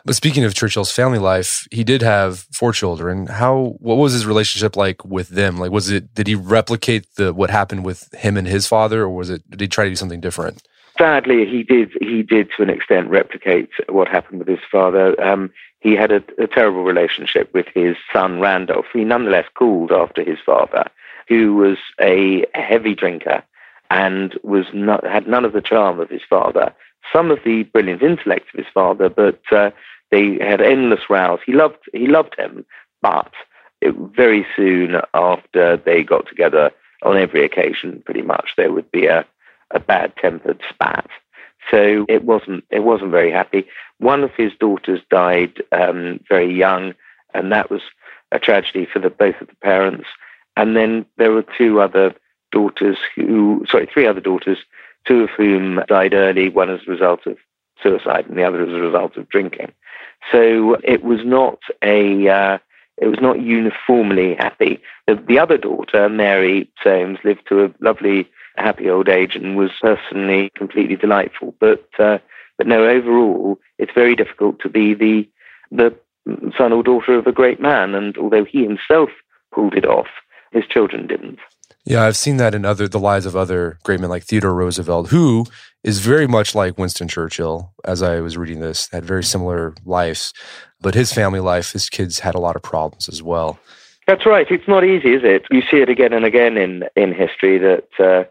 But 0.05 0.15
speaking 0.15 0.45
of 0.45 0.55
Churchill's 0.55 0.93
family 0.93 1.19
life, 1.19 1.67
he 1.71 1.83
did 1.83 2.03
have 2.03 2.41
four 2.53 2.73
children. 2.73 3.27
How 3.27 3.77
what 3.79 3.97
was 3.97 4.13
his 4.13 4.27
relationship 4.27 4.77
like 4.77 5.05
with 5.05 5.29
them? 5.29 5.59
Like 5.59 5.71
was 5.71 5.91
it 5.91 6.15
did 6.15 6.27
he 6.27 6.35
replicate 6.35 7.07
the 7.17 7.33
what 7.33 7.51
happened 7.51 7.85
with 7.85 8.13
him 8.15 8.37
and 8.37 8.47
his 8.47 8.67
father 8.67 9.03
or 9.03 9.11
was 9.11 9.31
it 9.31 9.49
did 9.51 9.61
he 9.61 9.69
try 9.69 9.85
to 9.85 9.91
do 9.91 9.97
something 9.97 10.21
different? 10.21 10.63
Sadly, 10.99 11.45
he 11.47 11.63
did 11.63 11.91
he 12.01 12.23
did 12.23 12.51
to 12.57 12.63
an 12.63 12.71
extent 12.71 13.11
replicate 13.11 13.71
what 13.89 14.09
happened 14.09 14.39
with 14.39 14.49
his 14.49 14.65
father. 14.71 15.21
Um, 15.23 15.51
he 15.81 15.95
had 15.95 16.11
a, 16.11 16.23
a 16.39 16.47
terrible 16.47 16.85
relationship 16.85 17.53
with 17.53 17.67
his 17.75 17.97
son 18.13 18.41
Randolph. 18.41 18.87
He 18.93 19.05
nonetheless 19.05 19.47
called 19.55 19.93
after 19.93 20.25
his 20.25 20.39
father, 20.45 20.85
who 21.29 21.55
was 21.55 21.77
a 22.01 22.47
heavy 22.55 22.95
drinker 22.95 23.43
and 23.91 24.39
was 24.43 24.67
not, 24.73 25.07
had 25.07 25.27
none 25.27 25.45
of 25.45 25.53
the 25.53 25.61
charm 25.61 26.01
of 26.01 26.11
his 26.11 26.23
father, 26.29 26.75
some 27.13 27.31
of 27.31 27.39
the 27.45 27.63
brilliant 27.65 28.03
intellect 28.03 28.47
of 28.53 28.59
his 28.59 28.73
father, 28.73 29.09
but 29.09 29.41
uh, 29.53 29.71
they 30.11 30.39
had 30.41 30.61
endless 30.61 31.09
rows. 31.09 31.41
He 31.45 31.53
loved 31.53 31.79
he 31.93 32.07
loved 32.07 32.35
him, 32.39 32.65
but 33.03 33.33
it, 33.81 33.95
very 34.17 34.47
soon 34.57 34.97
after 35.15 35.77
they 35.77 36.03
got 36.03 36.27
together, 36.29 36.71
on 37.03 37.17
every 37.17 37.45
occasion, 37.45 38.03
pretty 38.05 38.23
much 38.23 38.51
there 38.57 38.73
would 38.73 38.91
be 38.91 39.07
a, 39.07 39.25
a 39.71 39.79
bad-tempered 39.79 40.61
spat. 40.69 41.09
So 41.71 42.07
it 42.09 42.25
wasn't 42.25 42.65
it 42.71 42.81
wasn't 42.81 43.11
very 43.11 43.31
happy. 43.31 43.67
One 43.99 44.23
of 44.23 44.31
his 44.37 44.53
daughters 44.59 45.01
died 45.11 45.63
um, 45.73 46.21
very 46.29 46.53
young, 46.53 46.95
and 47.35 47.53
that 47.53 47.71
was 47.71 47.83
a 48.33 48.39
tragedy 48.39 48.87
for 48.91 48.99
the, 48.99 49.11
both 49.11 49.41
of 49.41 49.49
the 49.49 49.57
parents. 49.57 50.07
And 50.57 50.77
then 50.77 51.07
there 51.17 51.33
were 51.33 51.45
two 51.57 51.81
other 51.81 52.15
daughters 52.57 52.97
who, 53.15 53.67
sorry, 53.71 53.87
three 53.93 54.07
other 54.07 54.21
daughters, 54.21 54.59
two 55.07 55.25
of 55.25 55.31
whom 55.37 55.83
died 55.89 56.15
early, 56.15 56.49
one 56.49 56.71
as 56.71 56.81
a 56.87 56.91
result 56.91 57.27
of 57.27 57.37
suicide 57.83 58.25
and 58.27 58.39
the 58.39 58.45
other 58.45 58.63
as 58.63 58.71
a 58.71 58.81
result 58.81 59.19
of 59.19 59.29
drinking. 59.29 59.73
So 60.33 60.79
it 60.83 61.05
was 61.05 61.21
not 61.23 61.59
a, 61.83 62.29
uh, 62.29 62.59
it 62.97 63.09
was 63.09 63.21
not 63.21 63.43
uniformly 63.43 64.37
happy. 64.37 64.81
The, 65.07 65.17
the, 65.17 65.39
other 65.39 65.59
daughter, 65.59 66.09
Mary 66.09 66.71
Soames, 66.83 67.19
lived 67.25 67.43
to 67.51 67.65
a 67.65 67.75
lovely, 67.81 68.27
happy 68.57 68.89
old 68.89 69.11
age 69.11 69.37
and 69.37 69.55
was 69.55 69.73
personally 69.83 70.51
completely 70.57 70.97
delightful. 70.97 71.55
But, 71.61 71.87
uh, 71.99 72.19
but 72.57 72.67
no, 72.67 72.89
overall, 72.89 73.59
it's 73.79 73.93
very 73.95 74.17
difficult 74.17 74.61
to 74.61 74.71
be 74.71 74.95
the, 74.95 75.29
the 75.71 75.95
son 76.57 76.73
or 76.73 76.83
daughter 76.83 77.19
of 77.19 77.27
a 77.27 77.33
great 77.33 77.61
man. 77.61 77.95
And 77.95 78.17
although 78.17 78.47
he 78.47 78.63
himself 78.63 79.11
pulled 79.53 79.75
it 79.75 79.85
off, 79.85 80.09
his 80.53 80.65
children 80.67 81.07
didn't. 81.07 81.39
Yeah, 81.89 82.03
I've 82.03 82.17
seen 82.17 82.39
that 82.39 82.53
in 82.53 82.65
other 82.65 82.89
the 82.89 82.99
lives 82.99 83.27
of 83.27 83.37
other 83.37 83.79
great 83.85 84.01
men 84.01 84.11
like 84.11 84.25
Theodore 84.25 84.53
Roosevelt, 84.53 85.09
who 85.11 85.47
is 85.85 86.01
very 86.01 86.27
much 86.27 86.53
like 86.53 86.77
Winston 86.77 87.07
Churchill. 87.07 87.73
As 87.85 88.03
I 88.03 88.19
was 88.19 88.37
reading 88.37 88.59
this, 88.59 88.89
had 88.91 89.05
very 89.05 89.23
similar 89.23 89.73
lives, 89.85 90.35
but 90.81 90.97
his 90.97 91.13
family 91.13 91.39
life, 91.39 91.71
his 91.71 91.89
kids 91.89 92.19
had 92.19 92.35
a 92.35 92.41
lot 92.41 92.57
of 92.57 92.63
problems 92.63 93.09
as 93.09 93.23
well. 93.23 93.61
That's 94.09 94.27
right. 94.27 94.51
It's 94.51 94.67
not 94.67 94.83
easy, 94.83 95.15
is 95.15 95.23
it? 95.23 95.47
You 95.49 95.63
see 95.63 95.77
it 95.77 95.89
again 95.89 96.13
and 96.13 96.25
again 96.25 96.57
in 96.57 96.85
in 96.97 97.13
history 97.13 97.57
that 97.59 97.89
uh, 98.01 98.25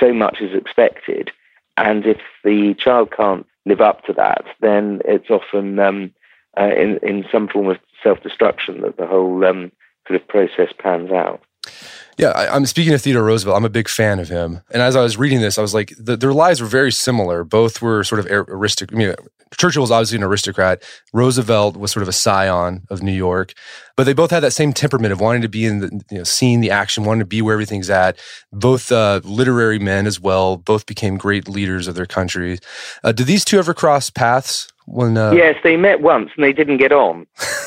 so 0.00 0.14
much 0.14 0.40
is 0.40 0.54
expected, 0.54 1.30
and 1.76 2.06
if 2.06 2.20
the 2.42 2.74
child 2.78 3.12
can't 3.14 3.46
live 3.66 3.82
up 3.82 4.04
to 4.04 4.14
that, 4.14 4.46
then 4.60 5.02
it's 5.04 5.28
often 5.28 5.78
um, 5.78 6.10
uh, 6.58 6.70
in 6.74 6.98
in 7.02 7.26
some 7.30 7.48
form 7.48 7.68
of 7.68 7.78
self 8.02 8.22
destruction 8.22 8.80
that 8.80 8.96
the 8.96 9.06
whole 9.06 9.44
um, 9.44 9.70
sort 10.08 10.20
of 10.20 10.26
process 10.26 10.72
pans 10.78 11.10
out. 11.10 11.42
Yeah, 12.16 12.28
I, 12.28 12.56
am 12.56 12.66
speaking 12.66 12.92
of 12.92 13.02
Theodore 13.02 13.24
Roosevelt. 13.24 13.56
I'm 13.56 13.64
a 13.64 13.70
big 13.70 13.88
fan 13.88 14.18
of 14.20 14.28
him. 14.28 14.60
And 14.70 14.82
as 14.82 14.96
I 14.96 15.02
was 15.02 15.16
reading 15.16 15.40
this, 15.40 15.58
I 15.58 15.62
was 15.62 15.74
like, 15.74 15.92
the, 15.98 16.16
their 16.16 16.32
lives 16.32 16.60
were 16.60 16.68
very 16.68 16.92
similar. 16.92 17.44
Both 17.44 17.82
were 17.82 18.04
sort 18.04 18.20
of 18.20 18.26
aristocrat. 18.30 18.96
I 18.96 18.98
mean, 18.98 19.14
Churchill 19.56 19.82
was 19.82 19.90
obviously 19.90 20.18
an 20.18 20.24
aristocrat. 20.24 20.82
Roosevelt 21.12 21.76
was 21.76 21.92
sort 21.92 22.02
of 22.02 22.08
a 22.08 22.12
scion 22.12 22.82
of 22.90 23.02
New 23.02 23.12
York, 23.12 23.54
but 23.96 24.04
they 24.04 24.12
both 24.12 24.30
had 24.30 24.40
that 24.40 24.52
same 24.52 24.72
temperament 24.72 25.12
of 25.12 25.20
wanting 25.20 25.42
to 25.42 25.48
be 25.48 25.64
in 25.64 25.80
the, 25.80 26.04
you 26.10 26.18
know, 26.18 26.24
seeing 26.24 26.60
the 26.60 26.70
action, 26.70 27.04
wanting 27.04 27.20
to 27.20 27.26
be 27.26 27.42
where 27.42 27.54
everything's 27.54 27.90
at. 27.90 28.18
Both 28.52 28.90
uh, 28.90 29.20
literary 29.24 29.78
men 29.78 30.06
as 30.06 30.20
well. 30.20 30.56
Both 30.56 30.86
became 30.86 31.16
great 31.16 31.48
leaders 31.48 31.88
of 31.88 31.94
their 31.94 32.06
countries. 32.06 32.60
Uh, 33.02 33.12
did 33.12 33.26
these 33.26 33.44
two 33.44 33.58
ever 33.58 33.74
cross 33.74 34.10
paths? 34.10 34.68
When 34.86 35.16
uh... 35.16 35.32
yes, 35.32 35.56
they 35.64 35.76
met 35.76 36.02
once 36.02 36.30
and 36.36 36.44
they 36.44 36.52
didn't 36.52 36.76
get 36.76 36.92
on. 36.92 37.26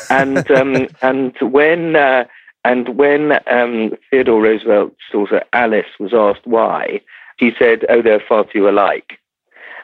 and 0.10 0.50
um, 0.52 0.88
and 1.02 1.36
when 1.42 1.96
uh, 1.96 2.26
and 2.68 2.98
when 2.98 3.32
um, 3.48 3.94
Theodore 4.10 4.42
Roosevelt's 4.42 4.98
daughter 5.10 5.42
Alice 5.54 5.94
was 6.02 6.14
asked 6.14 6.46
why, 6.46 7.00
she 7.40 7.52
said, 7.58 7.86
"Oh, 7.88 8.02
they're 8.02 8.24
far 8.28 8.46
too 8.46 8.68
alike." 8.68 9.14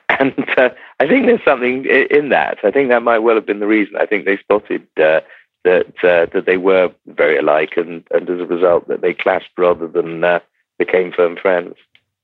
And 0.10 0.34
uh, 0.58 0.70
I 1.00 1.08
think 1.08 1.26
there's 1.26 1.44
something 1.46 1.86
in 1.86 2.28
that. 2.30 2.58
I 2.64 2.72
think 2.72 2.90
that 2.90 3.02
might 3.04 3.20
well 3.20 3.36
have 3.36 3.46
been 3.46 3.62
the 3.62 3.66
reason. 3.68 3.96
I 3.96 4.06
think 4.06 4.26
they 4.26 4.38
spotted 4.38 4.86
uh, 4.98 5.22
that 5.64 5.88
uh, 6.04 6.28
that 6.34 6.44
they 6.46 6.58
were 6.58 6.92
very 7.08 7.38
alike, 7.38 7.78
and, 7.78 8.04
and 8.12 8.30
as 8.30 8.40
a 8.42 8.46
result, 8.46 8.90
that 8.90 9.02
they 9.02 9.14
clashed 9.14 9.58
rather 9.58 9.88
than 9.88 10.24
uh, 10.24 10.40
became 10.78 11.14
firm 11.14 11.38
friends. 11.42 11.76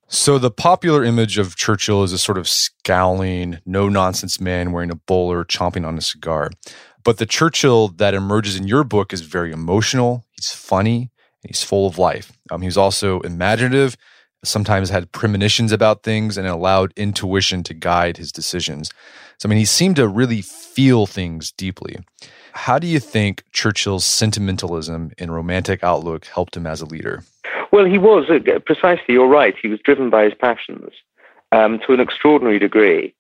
So 0.07 0.37
the 0.37 0.51
popular 0.51 1.03
image 1.03 1.37
of 1.37 1.55
Churchill 1.55 2.03
is 2.03 2.11
a 2.11 2.17
sort 2.17 2.37
of 2.37 2.47
scowling, 2.47 3.59
no 3.65 3.87
nonsense 3.87 4.41
man 4.41 4.71
wearing 4.71 4.91
a 4.91 4.95
bowler, 4.95 5.45
chomping 5.45 5.87
on 5.87 5.97
a 5.97 6.01
cigar. 6.01 6.51
But 7.03 7.17
the 7.17 7.25
Churchill 7.25 7.89
that 7.89 8.13
emerges 8.13 8.55
in 8.55 8.67
your 8.67 8.83
book 8.83 9.13
is 9.13 9.21
very 9.21 9.51
emotional. 9.51 10.25
He's 10.39 10.53
funny. 10.53 11.09
he's 11.43 11.63
full 11.63 11.85
of 11.85 11.97
life. 11.97 12.31
Um, 12.49 12.61
he 12.61 12.67
was 12.67 12.77
also 12.77 13.19
imaginative. 13.21 13.97
Sometimes 14.43 14.89
had 14.89 15.11
premonitions 15.11 15.73
about 15.73 16.03
things 16.03 16.37
and 16.37 16.47
allowed 16.47 16.93
intuition 16.95 17.61
to 17.63 17.73
guide 17.73 18.15
his 18.15 18.31
decisions. 18.31 18.89
So, 19.37 19.47
I 19.47 19.49
mean, 19.49 19.59
he 19.59 19.65
seemed 19.65 19.97
to 19.97 20.07
really 20.07 20.41
feel 20.41 21.05
things 21.05 21.51
deeply. 21.51 21.97
How 22.53 22.79
do 22.79 22.87
you 22.87 22.99
think 22.99 23.43
Churchill's 23.51 24.05
sentimentalism 24.05 25.11
and 25.17 25.33
romantic 25.33 25.83
outlook 25.83 26.25
helped 26.25 26.55
him 26.55 26.65
as 26.65 26.81
a 26.81 26.85
leader? 26.85 27.23
Well, 27.71 27.85
he 27.85 27.97
was 27.97 28.29
uh, 28.29 28.59
precisely. 28.65 29.15
You're 29.15 29.27
right. 29.27 29.55
He 29.61 29.67
was 29.67 29.79
driven 29.81 30.09
by 30.09 30.23
his 30.23 30.33
passions 30.33 30.91
um, 31.51 31.79
to 31.85 31.93
an 31.93 31.99
extraordinary 31.99 32.59
degree. 32.59 33.13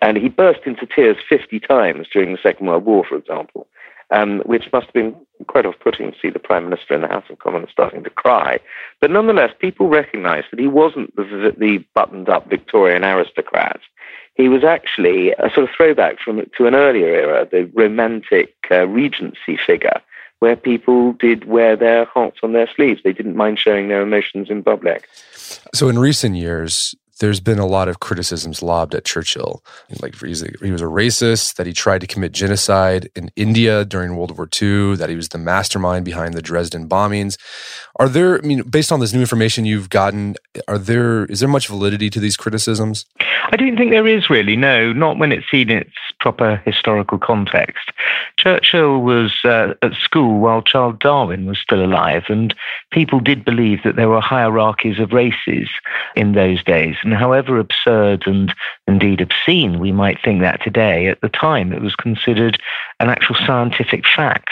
And 0.00 0.16
he 0.16 0.28
burst 0.28 0.60
into 0.64 0.86
tears 0.86 1.16
50 1.28 1.60
times 1.60 2.06
during 2.12 2.32
the 2.32 2.38
Second 2.42 2.66
World 2.66 2.84
War, 2.84 3.04
for 3.04 3.16
example, 3.16 3.66
um, 4.10 4.40
which 4.40 4.64
must 4.72 4.86
have 4.86 4.94
been 4.94 5.14
quite 5.46 5.66
off 5.66 5.74
putting 5.80 6.12
to 6.12 6.18
see 6.20 6.30
the 6.30 6.38
Prime 6.38 6.64
Minister 6.64 6.94
in 6.94 7.00
the 7.00 7.08
House 7.08 7.24
of 7.30 7.38
Commons 7.38 7.68
starting 7.70 8.04
to 8.04 8.10
cry. 8.10 8.58
But 9.00 9.10
nonetheless, 9.10 9.52
people 9.58 9.88
recognized 9.88 10.46
that 10.50 10.60
he 10.60 10.68
wasn't 10.68 11.14
the, 11.16 11.54
the 11.56 11.84
buttoned 11.94 12.28
up 12.28 12.48
Victorian 12.48 13.04
aristocrat. 13.04 13.80
He 14.34 14.48
was 14.48 14.64
actually 14.64 15.32
a 15.32 15.50
sort 15.54 15.68
of 15.68 15.70
throwback 15.76 16.18
from 16.18 16.42
to 16.56 16.66
an 16.66 16.74
earlier 16.74 17.08
era, 17.08 17.46
the 17.50 17.70
romantic 17.74 18.54
uh, 18.70 18.86
regency 18.88 19.58
figure, 19.66 20.00
where 20.38 20.56
people 20.56 21.12
did 21.14 21.44
wear 21.44 21.76
their 21.76 22.06
hearts 22.06 22.38
on 22.42 22.52
their 22.52 22.68
sleeves. 22.74 23.02
They 23.04 23.12
didn't 23.12 23.36
mind 23.36 23.58
showing 23.58 23.88
their 23.88 24.02
emotions 24.02 24.48
in 24.48 24.62
public. 24.62 25.06
So, 25.74 25.88
in 25.88 25.98
recent 25.98 26.36
years, 26.36 26.94
there's 27.22 27.38
been 27.38 27.60
a 27.60 27.66
lot 27.66 27.86
of 27.86 28.00
criticisms 28.00 28.62
lobbed 28.62 28.96
at 28.96 29.04
Churchill. 29.04 29.62
Like 30.00 30.18
he 30.18 30.26
was, 30.26 30.42
a, 30.42 30.48
racist, 30.50 31.54
that 31.54 31.68
he 31.68 31.72
tried 31.72 32.00
to 32.00 32.06
commit 32.08 32.32
genocide 32.32 33.08
in 33.14 33.30
India 33.36 33.84
during 33.84 34.16
World 34.16 34.36
War 34.36 34.48
II, 34.60 34.96
that 34.96 35.08
he 35.08 35.14
was 35.14 35.28
the 35.28 35.38
mastermind 35.38 36.04
behind 36.04 36.34
the 36.34 36.42
Dresden 36.42 36.88
bombings. 36.88 37.38
Are 38.00 38.08
there, 38.08 38.38
I 38.38 38.40
mean, 38.40 38.62
based 38.62 38.90
on 38.90 38.98
this 38.98 39.12
new 39.12 39.20
information 39.20 39.64
you've 39.64 39.88
gotten, 39.88 40.34
are 40.66 40.78
there 40.78 41.26
is 41.26 41.38
there 41.38 41.48
much 41.48 41.68
validity 41.68 42.10
to 42.10 42.18
these 42.18 42.36
criticisms? 42.36 43.06
I 43.52 43.56
don't 43.56 43.76
think 43.76 43.92
there 43.92 44.08
is 44.08 44.28
really. 44.28 44.56
No, 44.56 44.92
not 44.92 45.18
when 45.18 45.30
it's 45.30 45.48
seen 45.48 45.70
in 45.70 45.78
its 45.78 45.94
proper 46.18 46.56
historical 46.64 47.18
context. 47.18 47.90
Churchill 48.36 49.00
was 49.00 49.32
uh, 49.44 49.74
at 49.82 49.92
school 49.94 50.40
while 50.40 50.62
Charles 50.62 50.96
Darwin 50.98 51.46
was 51.46 51.58
still 51.58 51.84
alive, 51.84 52.24
and 52.28 52.54
people 52.90 53.20
did 53.20 53.44
believe 53.44 53.82
that 53.84 53.96
there 53.96 54.08
were 54.08 54.20
hierarchies 54.20 54.98
of 54.98 55.12
races 55.12 55.68
in 56.16 56.32
those 56.32 56.64
days. 56.64 56.96
However 57.14 57.58
absurd 57.58 58.26
and 58.26 58.54
indeed 58.86 59.20
obscene 59.20 59.78
we 59.78 59.92
might 59.92 60.22
think 60.22 60.40
that 60.40 60.62
today, 60.62 61.06
at 61.06 61.20
the 61.20 61.28
time 61.28 61.72
it 61.72 61.82
was 61.82 61.94
considered 61.94 62.60
an 63.00 63.08
actual 63.08 63.36
scientific 63.46 64.04
fact. 64.06 64.50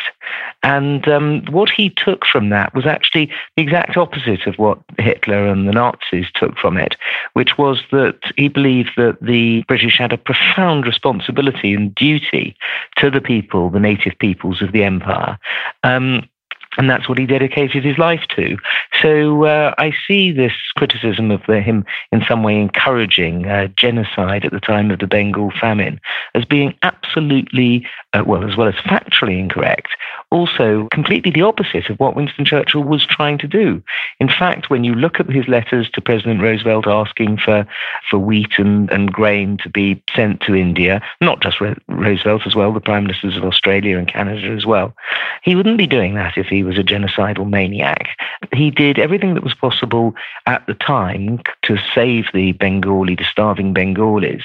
And 0.63 1.09
um, 1.09 1.45
what 1.51 1.71
he 1.71 1.91
took 1.91 2.27
from 2.27 2.51
that 2.51 2.75
was 2.75 2.87
actually 2.87 3.27
the 3.57 3.63
exact 3.63 3.97
opposite 3.97 4.47
of 4.47 4.59
what 4.59 4.79
Hitler 4.99 5.47
and 5.47 5.67
the 5.67 5.73
Nazis 5.73 6.27
took 6.35 6.57
from 6.59 6.77
it, 6.77 6.97
which 7.33 7.57
was 7.57 7.81
that 7.93 8.19
he 8.37 8.49
believed 8.49 8.91
that 8.97 9.19
the 9.21 9.65
British 9.69 9.99
had 9.99 10.13
a 10.13 10.19
profound 10.19 10.87
responsibility 10.87 11.73
and 11.75 11.95
duty 11.95 12.57
to 12.97 13.11
the 13.11 13.21
people, 13.21 13.71
the 13.71 13.81
native 13.81 14.19
peoples 14.19 14.61
of 14.63 14.73
the 14.73 14.85
empire. 14.85 15.39
Um, 15.83 16.29
and 16.77 16.89
that's 16.89 17.09
what 17.09 17.19
he 17.19 17.27
dedicated 17.27 17.85
his 17.85 17.99
life 17.99 18.23
to. 18.37 18.57
So 19.03 19.45
uh, 19.45 19.75
I 19.79 19.93
see 20.07 20.31
this 20.31 20.53
criticism 20.77 21.31
of 21.31 21.43
the, 21.47 21.61
him 21.61 21.85
in 22.13 22.23
some 22.29 22.43
way 22.43 22.61
encouraging 22.61 23.47
uh, 23.47 23.69
genocide 23.77 24.45
at 24.45 24.53
the 24.53 24.61
time 24.61 24.91
of 24.91 24.99
the 24.99 25.07
Bengal 25.07 25.53
famine 25.61 26.01
as 26.35 26.45
being 26.45 26.75
absolutely 26.83 27.87
uh, 28.13 28.25
well, 28.27 28.49
as 28.49 28.57
well 28.57 28.67
as 28.67 28.75
factually 28.75 29.39
incorrect, 29.39 29.89
also 30.31 30.89
completely 30.91 31.31
the 31.31 31.43
opposite 31.43 31.89
of 31.91 31.99
what 32.01 32.17
Winston 32.17 32.45
Churchill 32.45 32.83
was 32.83 33.07
trying 33.07 33.39
to 33.39 33.47
do. 33.47 33.83
In 34.19 34.29
fact, 34.29 34.69
when 34.69 34.83
you 34.83 34.95
look 34.95 35.21
at 35.21 35.31
his 35.31 35.47
letters 35.47 35.89
to 35.91 36.01
President 36.01 36.43
Roosevelt 36.43 36.87
asking 36.89 37.39
for, 37.39 37.67
for 38.09 38.19
wheat 38.19 38.59
and, 38.59 38.91
and 38.91 39.13
grain 39.13 39.59
to 39.59 39.69
be 39.69 40.03
sent 40.15 40.41
to 40.43 40.55
India, 40.57 41.01
not 41.21 41.41
just 41.41 41.61
Roosevelt 41.89 42.47
as 42.47 42.57
well, 42.57 42.73
the 42.73 42.81
prime 42.81 43.05
ministers 43.05 43.37
of 43.37 43.45
Australia 43.45 43.97
and 43.97 44.09
Canada 44.09 44.49
as 44.49 44.67
well, 44.67 44.95
he 45.43 45.55
wouldn't 45.55 45.79
be 45.79 45.87
doing 45.87 46.15
that 46.15 46.37
if 46.37 46.47
he 46.47 46.65
was 46.65 46.79
a 46.79 46.83
genocidal 46.83 47.49
maniac. 47.49 48.09
He 48.53 48.71
did 48.71 48.99
everything 48.99 49.35
that 49.35 49.45
was 49.45 49.55
possible 49.55 50.15
at 50.47 50.67
the 50.67 50.75
time 50.75 51.41
to 51.63 51.79
save 51.95 52.27
the 52.35 52.53
Bengali, 52.53 53.15
the 53.15 53.25
starving 53.25 53.73
Bengalis. 53.73 54.43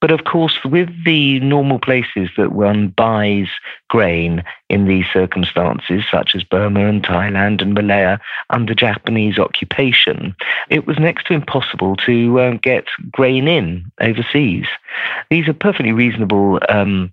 But 0.00 0.10
of 0.10 0.24
course, 0.24 0.58
with 0.64 0.90
the 1.04 1.40
normal 1.40 1.78
places 1.78 2.28
that 2.36 2.52
one 2.52 2.88
buys 2.88 3.05
grain 3.88 4.42
in 4.68 4.86
these 4.86 5.06
circumstances, 5.12 6.04
such 6.10 6.34
as 6.34 6.42
Burma 6.42 6.86
and 6.86 7.02
Thailand 7.02 7.62
and 7.62 7.72
Malaya 7.74 8.18
under 8.50 8.74
Japanese 8.74 9.38
occupation, 9.38 10.34
it 10.68 10.86
was 10.86 10.98
next 10.98 11.26
to 11.26 11.34
impossible 11.34 11.96
to 11.96 12.40
uh, 12.40 12.50
get 12.62 12.84
grain 13.12 13.46
in 13.48 13.90
overseas. 14.00 14.66
These 15.30 15.48
are 15.48 15.54
perfectly 15.54 15.92
reasonable 15.92 16.60
um, 16.68 17.12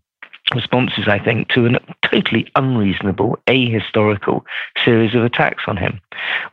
responses, 0.54 1.08
I 1.08 1.20
think, 1.20 1.48
to 1.50 1.66
a 1.68 1.80
totally 2.08 2.52
unreasonable, 2.56 3.40
ahistorical 3.48 4.44
series 4.84 5.16
of 5.16 5.24
attacks 5.24 5.64
on 5.68 5.78
him. 5.78 6.02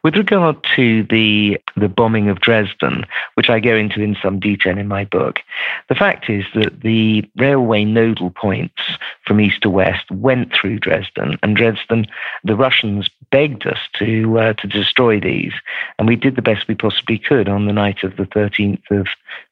With 0.03 0.17
regard 0.17 0.65
to 0.77 1.03
the, 1.05 1.61
the 1.77 1.89
bombing 1.89 2.29
of 2.29 2.41
Dresden, 2.41 3.05
which 3.35 3.51
I 3.51 3.61
go 3.61 3.75
into 3.75 4.01
in 4.01 4.17
some 4.23 4.39
detail 4.39 4.79
in 4.79 4.89
my 4.89 5.05
book, 5.05 5.41
the 5.89 5.95
fact 5.95 6.31
is 6.31 6.45
that 6.55 6.81
the 6.83 7.29
railway 7.37 7.85
nodal 7.85 8.31
points 8.31 8.83
from 9.27 9.41
east 9.41 9.63
to 9.63 9.71
west 9.71 10.11
went 10.11 10.53
through 10.55 10.79
Dresden, 10.79 11.37
and 11.43 11.57
Dresden, 11.57 12.07
the 12.45 12.57
Russians 12.57 13.11
begged 13.31 13.67
us 13.67 13.79
to, 13.95 14.39
uh, 14.39 14.53
to 14.55 14.67
destroy 14.67 15.21
these, 15.21 15.53
and 15.99 16.09
we 16.09 16.17
did 16.17 16.37
the 16.37 16.43
best 16.43 16.69
we 16.69 16.75
possibly 16.75 17.19
could 17.19 17.49
on 17.49 17.67
the 17.67 17.73
night 17.73 18.03
of 18.03 18.17
the 18.17 18.25
13th 18.25 18.83
of 18.91 19.09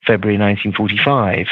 February 0.06 0.38
1945. 0.38 1.48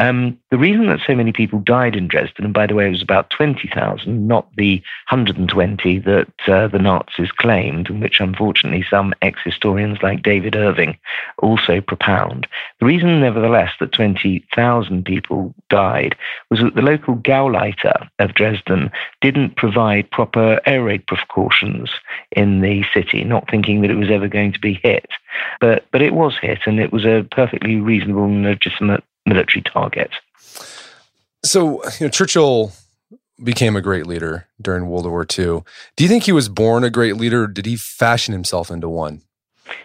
Um, 0.00 0.38
the 0.50 0.58
reason 0.58 0.86
that 0.86 0.98
so 1.06 1.14
many 1.14 1.30
people 1.30 1.60
died 1.60 1.94
in 1.94 2.08
Dresden, 2.08 2.44
and 2.44 2.52
by 2.52 2.66
the 2.66 2.74
way, 2.74 2.88
it 2.88 2.90
was 2.90 3.02
about 3.02 3.30
20,000, 3.30 4.26
not 4.26 4.48
the 4.56 4.82
120 5.08 5.98
that 6.00 6.32
uh, 6.48 6.66
the 6.66 6.80
Nazis 6.80 7.30
claimed, 7.30 7.88
and 7.88 8.02
which 8.02 8.18
unfortunately 8.18 8.84
some 8.90 9.14
ex 9.22 9.38
historians 9.44 9.98
like 10.02 10.24
David 10.24 10.56
Irving 10.56 10.98
also 11.38 11.80
propound. 11.80 12.48
The 12.80 12.86
reason, 12.86 13.20
nevertheless, 13.20 13.70
that 13.78 13.92
20,000 13.92 15.04
people 15.04 15.54
died 15.70 16.16
was 16.50 16.58
that 16.58 16.74
the 16.74 16.82
local 16.82 17.14
Gauleiter 17.14 18.08
of 18.18 18.34
Dresden 18.34 18.90
didn't 19.20 19.56
provide 19.56 20.10
proper 20.10 20.60
air 20.66 20.82
raid 20.82 21.06
precautions 21.06 21.90
in 22.32 22.62
the 22.62 22.84
city, 22.92 23.22
not 23.22 23.48
thinking 23.48 23.82
that 23.82 23.92
it 23.92 23.96
was 23.96 24.10
ever 24.10 24.26
going 24.26 24.52
to 24.54 24.60
be 24.60 24.80
hit. 24.82 25.06
But, 25.60 25.86
but 25.92 26.02
it 26.02 26.14
was 26.14 26.36
hit, 26.40 26.60
and 26.66 26.80
it 26.80 26.92
was 26.92 27.04
a 27.04 27.26
perfectly 27.30 27.76
reasonable 27.76 28.24
and 28.24 28.42
legitimate 28.42 29.04
military 29.26 29.62
target. 29.62 30.10
So, 31.42 31.82
you 32.00 32.06
know, 32.06 32.08
Churchill 32.08 32.72
became 33.42 33.76
a 33.76 33.82
great 33.82 34.06
leader 34.06 34.46
during 34.60 34.88
World 34.88 35.06
War 35.06 35.22
II. 35.22 35.62
Do 35.96 36.04
you 36.04 36.08
think 36.08 36.24
he 36.24 36.32
was 36.32 36.48
born 36.48 36.84
a 36.84 36.90
great 36.90 37.16
leader? 37.16 37.46
did 37.46 37.66
he 37.66 37.76
fashion 37.76 38.32
himself 38.32 38.70
into 38.70 38.88
one? 38.88 39.22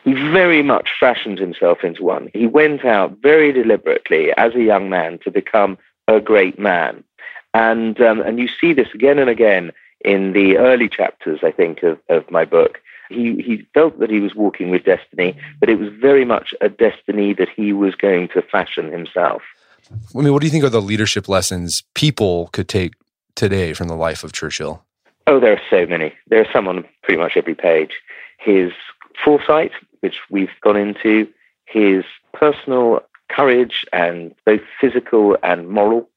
He 0.03 0.13
very 0.13 0.61
much 0.61 0.89
fashioned 0.99 1.39
himself 1.39 1.83
into 1.83 2.03
one. 2.03 2.29
He 2.33 2.47
went 2.47 2.83
out 2.85 3.17
very 3.21 3.51
deliberately 3.51 4.31
as 4.37 4.53
a 4.53 4.63
young 4.63 4.89
man 4.89 5.19
to 5.23 5.31
become 5.31 5.77
a 6.07 6.19
great 6.19 6.59
man. 6.59 7.03
And, 7.53 7.99
um, 8.01 8.21
and 8.21 8.39
you 8.39 8.47
see 8.47 8.73
this 8.73 8.89
again 8.93 9.19
and 9.19 9.29
again 9.29 9.71
in 10.05 10.33
the 10.33 10.57
early 10.57 10.89
chapters, 10.89 11.39
I 11.43 11.51
think, 11.51 11.83
of, 11.83 11.97
of 12.09 12.29
my 12.29 12.45
book. 12.45 12.79
He, 13.10 13.41
he 13.41 13.68
felt 13.74 13.99
that 13.99 14.10
he 14.10 14.20
was 14.20 14.36
walking 14.36 14.70
with 14.70 14.86
destiny, 14.86 15.38
but 15.60 15.70
it 15.70 15.80
was 15.80 15.89
very 15.99 16.26
much 16.26 16.53
a 16.62 16.70
destiny 16.70 17.34
that 17.34 17.49
he 17.49 17.74
was 17.74 17.95
going 17.95 18.30
to 18.30 18.41
fashion 18.41 18.91
himself. 18.91 19.41
I 20.16 20.22
mean, 20.22 20.32
what 20.32 20.41
do 20.41 20.47
you 20.47 20.51
think 20.51 20.64
are 20.64 20.70
the 20.70 20.82
leadership 20.82 21.28
lessons 21.28 21.84
people 21.95 22.49
could 22.53 22.70
take 22.70 22.93
today 23.36 23.74
from 23.74 23.88
the 23.88 23.95
life 23.95 24.24
of 24.24 24.32
Churchill? 24.32 24.84
Oh, 25.26 25.39
there 25.39 25.53
are 25.53 25.62
so 25.70 25.86
many. 25.86 26.14
There 26.28 26.41
are 26.41 26.51
some 26.51 26.68
on 26.68 26.86
pretty 27.03 27.20
much 27.20 27.36
every 27.36 27.55
page. 27.55 27.91
His 28.38 28.72
foresight, 29.24 29.72
which 30.01 30.18
we've 30.30 30.49
gone 30.62 30.78
into, 30.78 31.28
his 31.66 32.03
personal 32.34 33.01
courage 33.30 33.86
and 33.93 34.34
both 34.45 34.62
physical 34.80 35.38
and 35.43 35.70
moral, 35.70 36.10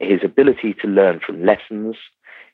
his 0.00 0.22
ability 0.22 0.74
to 0.74 0.86
learn 0.86 1.20
from 1.20 1.44
lessons, 1.44 1.96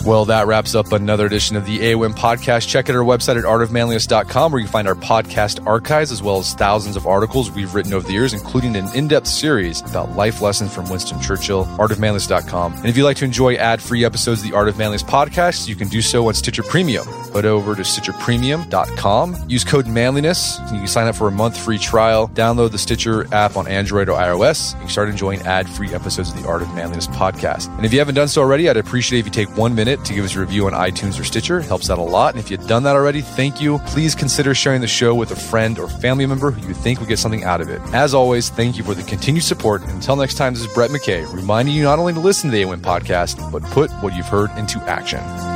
Well, 0.07 0.25
that 0.27 0.47
wraps 0.47 0.77
up 0.77 0.93
another 0.93 1.27
edition 1.27 1.57
of 1.57 1.67
the 1.67 1.81
AOM 1.81 2.15
podcast. 2.15 2.69
Check 2.69 2.89
out 2.89 2.95
our 2.95 3.03
website 3.03 3.37
at 3.37 3.43
artofmanliness.com 3.43 4.53
where 4.53 4.61
you 4.61 4.67
can 4.67 4.73
find 4.73 4.87
our 4.87 4.95
podcast 4.95 5.67
archives 5.67 6.13
as 6.13 6.23
well 6.23 6.39
as 6.39 6.55
thousands 6.55 6.95
of 6.95 7.09
articles 7.09 7.51
we've 7.51 7.75
written 7.75 7.93
over 7.93 8.07
the 8.07 8.13
years, 8.13 8.33
including 8.33 8.77
an 8.77 8.87
in-depth 8.95 9.27
series 9.27 9.81
about 9.81 10.13
life 10.13 10.41
lessons 10.41 10.73
from 10.73 10.89
Winston 10.89 11.21
Churchill, 11.21 11.65
artofmanliness.com. 11.65 12.75
And 12.75 12.87
if 12.87 12.97
you'd 12.97 13.03
like 13.03 13.17
to 13.17 13.25
enjoy 13.25 13.57
ad-free 13.57 14.05
episodes 14.05 14.45
of 14.45 14.49
the 14.49 14.55
Art 14.57 14.69
of 14.69 14.79
Manliness 14.79 15.03
podcast, 15.03 15.67
you 15.67 15.75
can 15.75 15.89
do 15.89 16.01
so 16.01 16.29
on 16.29 16.35
Stitcher 16.35 16.63
Premium. 16.63 17.05
Head 17.33 17.45
over 17.45 17.75
to 17.75 17.83
stitcherpremium.com. 17.83 19.37
Use 19.49 19.65
code 19.65 19.89
manliness. 19.89 20.61
You 20.71 20.79
can 20.79 20.87
sign 20.87 21.09
up 21.09 21.17
for 21.17 21.27
a 21.27 21.33
month 21.33 21.59
free 21.59 21.79
trial. 21.79 22.29
Download 22.29 22.71
the 22.71 22.79
Stitcher 22.79 23.27
app 23.35 23.57
on 23.57 23.67
Android 23.67 24.09
or 24.09 24.17
iOS. 24.17 24.75
You 24.75 24.81
can 24.83 24.89
start 24.89 25.09
enjoying 25.09 25.41
ad-free 25.43 25.93
episodes 25.93 26.31
of 26.31 26.41
the 26.41 26.47
Art 26.49 26.63
of 26.63 26.73
Manliness 26.77 27.09
podcast. 27.09 27.75
And 27.77 27.85
if 27.85 27.93
you 27.93 27.99
haven't 27.99 28.15
done 28.15 28.29
so 28.29 28.41
already, 28.41 28.69
I'd 28.71 28.77
appreciate 28.77 29.19
if 29.19 29.27
you 29.27 29.33
take 29.33 29.55
one 29.57 29.75
minute 29.75 29.96
to 30.05 30.15
give 30.15 30.25
us 30.25 30.37
a 30.37 30.41
review 30.41 30.67
on 30.67 30.73
iTunes 30.73 31.19
or 31.21 31.25
Stitcher. 31.25 31.59
It 31.59 31.65
helps 31.67 31.91
out 31.91 31.99
a 31.99 32.03
lot. 32.03 32.35
And 32.35 32.43
if 32.43 32.51
you've 32.51 32.67
done 32.67 32.83
that 32.85 32.97
already, 32.97 33.21
thank 33.21 33.61
you. 33.61 33.79
Please 33.87 34.15
consider 34.15 34.55
sharing 34.55 34.81
the 34.81 34.87
show 34.87 35.15
with 35.15 35.31
a 35.31 35.37
friend 35.37 35.79
or 35.79 35.89
family 35.89 36.27
member 36.27 36.51
who 36.51 36.69
you 36.69 36.75
think 36.75 37.01
would 37.01 37.09
get 37.09 37.19
something 37.19 37.45
out 37.45 37.61
of 37.61 37.69
it. 37.69 37.81
As 37.93 38.15
always, 38.15 38.51
thank 38.51 38.77
you 38.77 38.85
for 38.85 38.95
the 38.95 39.03
continued 39.03 39.45
support. 39.45 39.83
Until 39.85 40.17
next 40.17 40.35
time, 40.35 40.55
this 40.55 40.63
is 40.63 40.73
Brett 40.75 40.91
McKay 40.91 41.31
reminding 41.33 41.75
you 41.75 41.83
not 41.83 41.99
only 41.99 42.13
to 42.13 42.21
listen 42.21 42.51
to 42.51 42.57
the 42.57 42.63
AOM 42.63 42.81
podcast, 42.81 43.51
but 43.51 43.63
put 43.65 43.91
what 44.03 44.15
you've 44.15 44.27
heard 44.27 44.51
into 44.59 44.79
action. 44.83 45.56